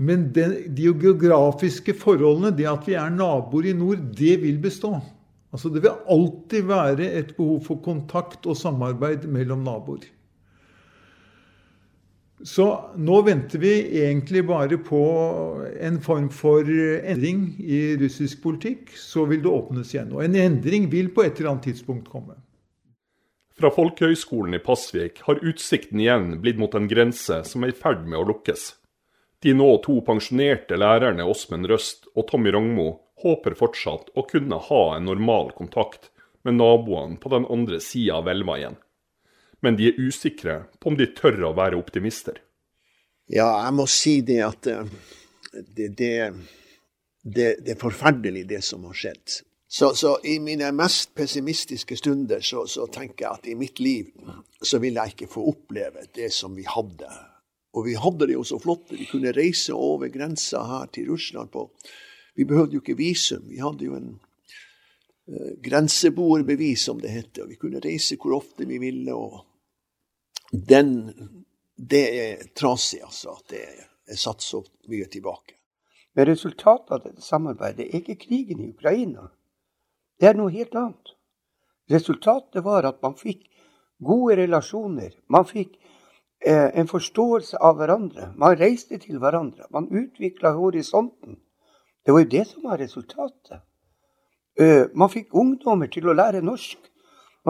Men 0.00 0.30
den, 0.32 0.56
de 0.74 0.88
geografiske 0.96 1.92
forholdene, 2.00 2.54
det 2.56 2.68
at 2.70 2.86
vi 2.88 2.96
er 2.96 3.12
naboer 3.12 3.68
i 3.70 3.74
nord, 3.76 4.00
det 4.16 4.38
vil 4.42 4.56
bestå. 4.62 4.94
Altså, 5.52 5.68
Det 5.68 5.82
vil 5.82 5.98
alltid 6.08 6.62
være 6.62 7.10
et 7.18 7.36
behov 7.36 7.60
for 7.66 7.82
kontakt 7.84 8.46
og 8.46 8.56
samarbeid 8.56 9.28
mellom 9.28 9.62
naboer. 9.66 10.06
Så 12.42 12.90
nå 12.96 13.22
venter 13.22 13.58
vi 13.58 13.72
egentlig 14.00 14.46
bare 14.48 14.78
på 14.80 15.00
en 15.80 15.98
form 16.00 16.30
for 16.32 16.64
endring 16.64 17.50
i 17.60 17.96
russisk 18.00 18.42
politikk. 18.42 18.94
Så 18.96 19.26
vil 19.28 19.42
det 19.44 19.52
åpnes 19.52 19.92
igjen. 19.94 20.14
Og 20.16 20.24
en 20.24 20.38
endring 20.40 20.88
vil 20.92 21.10
på 21.12 21.26
et 21.26 21.36
eller 21.36 21.52
annet 21.52 21.68
tidspunkt 21.68 22.08
komme. 22.08 22.38
Fra 23.60 23.68
Folkehøgskolen 23.74 24.56
i 24.56 24.62
Pasvik 24.64 25.20
har 25.26 25.42
utsikten 25.44 26.00
igjen 26.00 26.38
blitt 26.40 26.56
mot 26.60 26.74
en 26.74 26.88
grense 26.88 27.42
som 27.44 27.64
er 27.66 27.74
i 27.74 27.76
ferd 27.76 28.06
med 28.08 28.22
å 28.22 28.28
lukkes. 28.30 28.70
De 29.44 29.52
nå 29.56 29.68
to 29.84 29.98
pensjonerte 30.04 30.78
lærerne 30.80 31.26
Åsmund 31.28 31.68
Røst 31.68 32.08
og 32.14 32.28
Tommy 32.30 32.54
Rognmo 32.56 32.88
håper 33.20 33.56
fortsatt 33.56 34.14
å 34.16 34.24
kunne 34.28 34.56
ha 34.70 34.84
en 34.96 35.08
normal 35.08 35.52
kontakt 35.56 36.08
med 36.44 36.56
naboene 36.56 37.20
på 37.20 37.32
den 37.32 37.44
andre 37.52 37.82
sida 37.84 38.22
av 38.22 38.32
elva 38.32 38.56
igjen 38.56 38.80
men 39.60 39.76
de 39.76 39.90
er 39.90 40.00
usikre 40.00 40.62
på 40.80 40.92
om 40.92 40.96
de 40.98 41.08
tør 41.16 41.50
å 41.50 41.56
være 41.56 41.78
optimister. 41.78 42.40
Ja, 43.30 43.46
jeg 43.64 43.74
må 43.78 43.86
si 43.90 44.16
det 44.26 44.40
at 44.42 44.66
eh, 44.66 44.88
det, 45.52 45.92
det, 45.98 46.14
det, 47.22 47.48
det 47.62 47.76
er 47.76 47.78
forferdelig, 47.78 48.48
det 48.50 48.62
som 48.66 48.88
har 48.88 48.96
skjedd. 48.96 49.40
Så, 49.70 49.92
så, 49.94 50.16
i 50.26 50.40
mine 50.42 50.72
mest 50.74 51.12
pessimistiske 51.14 51.94
stunder 51.96 52.40
så, 52.42 52.64
så, 52.66 52.88
tenker 52.90 53.22
jeg 53.22 53.38
at 53.38 53.44
i 53.52 53.54
mitt 53.54 53.78
liv 53.78 54.08
så 54.58 54.80
vil 54.82 54.98
jeg 54.98 55.12
ikke 55.14 55.28
få 55.30 55.44
oppleve 55.52 56.08
det 56.16 56.32
som 56.34 56.56
vi 56.58 56.64
hadde. 56.66 57.10
Og 57.78 57.86
vi 57.86 57.94
hadde 57.94 58.26
det 58.26 58.34
jo 58.34 58.42
så 58.42 58.58
flott. 58.58 58.90
Vi 58.90 59.06
kunne 59.06 59.30
reise 59.36 59.76
over 59.78 60.10
grensa 60.10 60.64
her 60.66 60.90
til 60.90 61.12
Russland 61.12 61.52
på 61.54 61.68
Vi 62.34 62.48
behøvde 62.50 62.78
jo 62.78 62.82
ikke 62.82 62.98
visum. 62.98 63.46
Vi 63.46 63.62
hadde 63.62 63.86
jo 63.86 63.94
en 63.94 64.10
uh, 65.30 65.54
grenseboerbevis, 65.62 66.88
som 66.88 66.98
det 66.98 67.14
heter. 67.14 67.44
Og 67.44 67.54
vi 67.54 67.60
kunne 67.60 67.82
reise 67.84 68.18
hvor 68.18 68.40
ofte 68.40 68.66
vi 68.66 68.78
ville. 68.82 69.14
og 69.14 69.44
den, 70.50 70.94
det 71.76 72.04
er 72.20 72.44
trasig, 72.56 73.02
altså. 73.04 73.36
At 73.38 73.52
det 73.54 73.62
er 74.10 74.18
satt 74.18 74.42
så 74.42 74.62
mye 74.90 75.06
tilbake. 75.10 75.54
Men 76.14 76.26
resultatet 76.26 76.90
av 76.90 77.04
dette 77.04 77.22
samarbeidet 77.22 77.86
er 77.86 78.00
ikke 78.00 78.18
krigen 78.24 78.62
i 78.64 78.72
Ukraina. 78.72 79.28
Det 80.20 80.28
er 80.28 80.38
noe 80.38 80.50
helt 80.52 80.74
annet. 80.74 81.14
Resultatet 81.90 82.64
var 82.64 82.86
at 82.86 82.98
man 83.02 83.14
fikk 83.18 83.46
gode 84.02 84.36
relasjoner. 84.40 85.14
Man 85.30 85.46
fikk 85.46 85.76
eh, 86.46 86.70
en 86.74 86.90
forståelse 86.90 87.58
av 87.62 87.78
hverandre. 87.78 88.32
Man 88.36 88.58
reiste 88.58 88.98
til 88.98 89.18
hverandre. 89.22 89.68
Man 89.70 89.88
utvikla 89.88 90.52
horisonten. 90.58 91.38
Det 92.04 92.12
var 92.12 92.24
jo 92.24 92.32
det 92.32 92.46
som 92.48 92.66
var 92.66 92.78
resultatet. 92.80 93.62
Uh, 94.60 94.90
man 94.98 95.08
fikk 95.08 95.30
ungdommer 95.36 95.88
til 95.92 96.08
å 96.10 96.14
lære 96.16 96.42
norsk. 96.44 96.89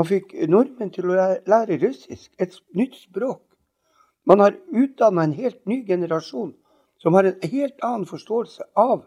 Man 0.01 0.07
fikk 0.09 0.31
nordmenn 0.49 0.89
til 0.95 1.11
å 1.13 1.17
lære 1.45 1.77
russisk, 1.83 2.31
et 2.41 2.55
nytt 2.73 2.95
språk. 2.97 3.43
Man 4.25 4.41
har 4.41 4.55
utdanna 4.73 5.27
en 5.27 5.35
helt 5.37 5.61
ny 5.69 5.83
generasjon 5.85 6.55
som 7.03 7.19
har 7.19 7.29
en 7.29 7.51
helt 7.53 7.85
annen 7.85 8.07
forståelse 8.09 8.65
av 8.81 9.03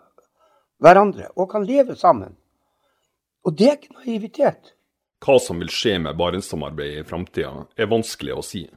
hverandre 0.77 1.32
og 1.34 1.49
kan 1.49 1.65
leve 1.65 1.95
sammen. 1.97 2.36
Og 3.41 3.58
det 3.58 3.71
er 3.71 3.79
ikke 3.79 3.97
naivitet. 4.03 4.75
Hva 5.25 5.39
som 5.41 5.63
vil 5.63 5.73
skje 5.73 5.95
med 6.03 6.19
Barentssamarbeidet 6.19 7.01
i 7.01 7.10
framtida, 7.10 7.65
er 7.73 7.89
vanskelig 7.89 8.38
å 8.38 8.45
si. 8.45 8.67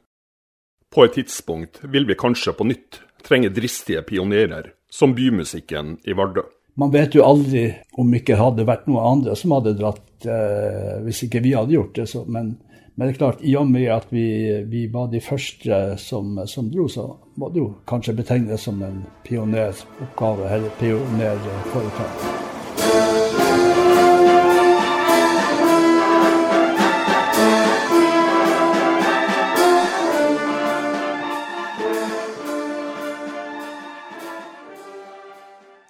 På 0.89 1.05
et 1.05 1.19
tidspunkt 1.19 1.83
vil 1.85 2.09
vi 2.09 2.17
kanskje 2.17 2.55
på 2.57 2.65
nytt 2.65 3.03
trenge 3.27 3.53
dristige 3.53 4.01
pionerer, 4.09 4.73
som 4.89 5.13
bymusikken 5.13 5.99
i 6.01 6.17
Vardø. 6.17 6.47
Man 6.77 6.91
vet 6.93 7.15
jo 7.17 7.25
aldri 7.25 7.71
om 7.97 8.11
ikke 8.13 8.37
hadde 8.37 8.67
vært 8.67 8.85
noen 8.85 9.05
andre 9.15 9.35
som 9.37 9.55
hadde 9.55 9.73
dratt 9.79 10.27
eh, 10.29 10.97
hvis 11.07 11.23
ikke 11.25 11.41
vi 11.41 11.55
hadde 11.57 11.73
gjort 11.73 11.95
det. 11.97 12.05
Så, 12.11 12.21
men, 12.29 12.53
men, 12.93 13.07
det 13.07 13.15
er 13.15 13.17
klart, 13.17 13.41
i 13.41 13.55
og 13.57 13.65
med 13.71 13.89
at 13.95 14.11
vi, 14.13 14.27
vi 14.69 14.85
var 14.93 15.09
de 15.09 15.21
første 15.25 15.95
som, 16.01 16.37
som, 16.45 16.69
dro, 16.73 16.85
så 16.91 17.09
må 17.41 17.49
det 17.49 17.63
jo 17.63 17.71
kanskje 17.89 18.19
betegnes 18.19 18.69
som 18.69 18.83
en 18.85 19.01
pioneroppgave 19.25 20.51
eller 20.53 20.77
pionerforetak. 20.77 22.46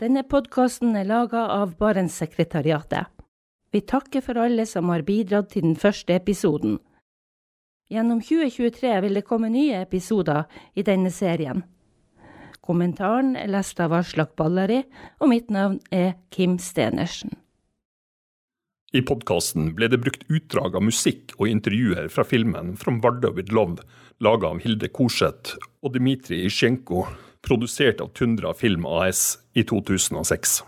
Denne 0.07 0.21
podkasten 0.23 0.93
er 0.95 1.03
laga 1.03 1.41
av 1.51 1.73
Barentssekretariatet. 1.81 3.09
Vi 3.75 3.81
takker 3.91 4.21
for 4.23 4.39
alle 4.39 4.63
som 4.63 4.87
har 4.87 5.03
bidratt 5.03 5.49
til 5.51 5.65
den 5.65 5.73
første 5.75 6.15
episoden. 6.15 6.77
Gjennom 7.91 8.21
2023 8.23 8.93
vil 9.03 9.19
det 9.19 9.25
komme 9.27 9.49
nye 9.51 9.81
episoder 9.81 10.45
i 10.79 10.85
denne 10.87 11.11
serien. 11.11 11.65
Kommentaren 12.63 13.35
er 13.35 13.51
lest 13.51 13.83
av 13.83 13.97
Aslak 13.99 14.31
Ballari, 14.39 14.79
og 15.19 15.33
mitt 15.33 15.51
navn 15.51 15.81
er 15.91 16.15
Kim 16.31 16.55
Stenersen. 16.55 17.35
I 18.95 19.03
podkasten 19.03 19.73
ble 19.75 19.91
det 19.91 19.99
brukt 20.07 20.23
utdrag 20.31 20.79
av 20.79 20.87
musikk 20.87 21.35
og 21.35 21.49
intervjuer 21.51 22.07
fra 22.07 22.23
filmen 22.23 22.77
'From 22.77 23.03
Vardø 23.03 23.35
with 23.35 23.51
Love', 23.51 23.83
laga 24.23 24.55
av 24.55 24.63
Hilde 24.63 24.87
Korseth 24.87 25.57
og 25.83 25.99
Dmitrij 25.99 26.47
Isjenko, 26.47 27.09
produsert 27.47 28.01
av 28.01 28.07
Tundra 28.07 28.53
Film 28.53 28.85
AS 28.85 29.37
i 29.53 29.63
2006. 29.63 30.63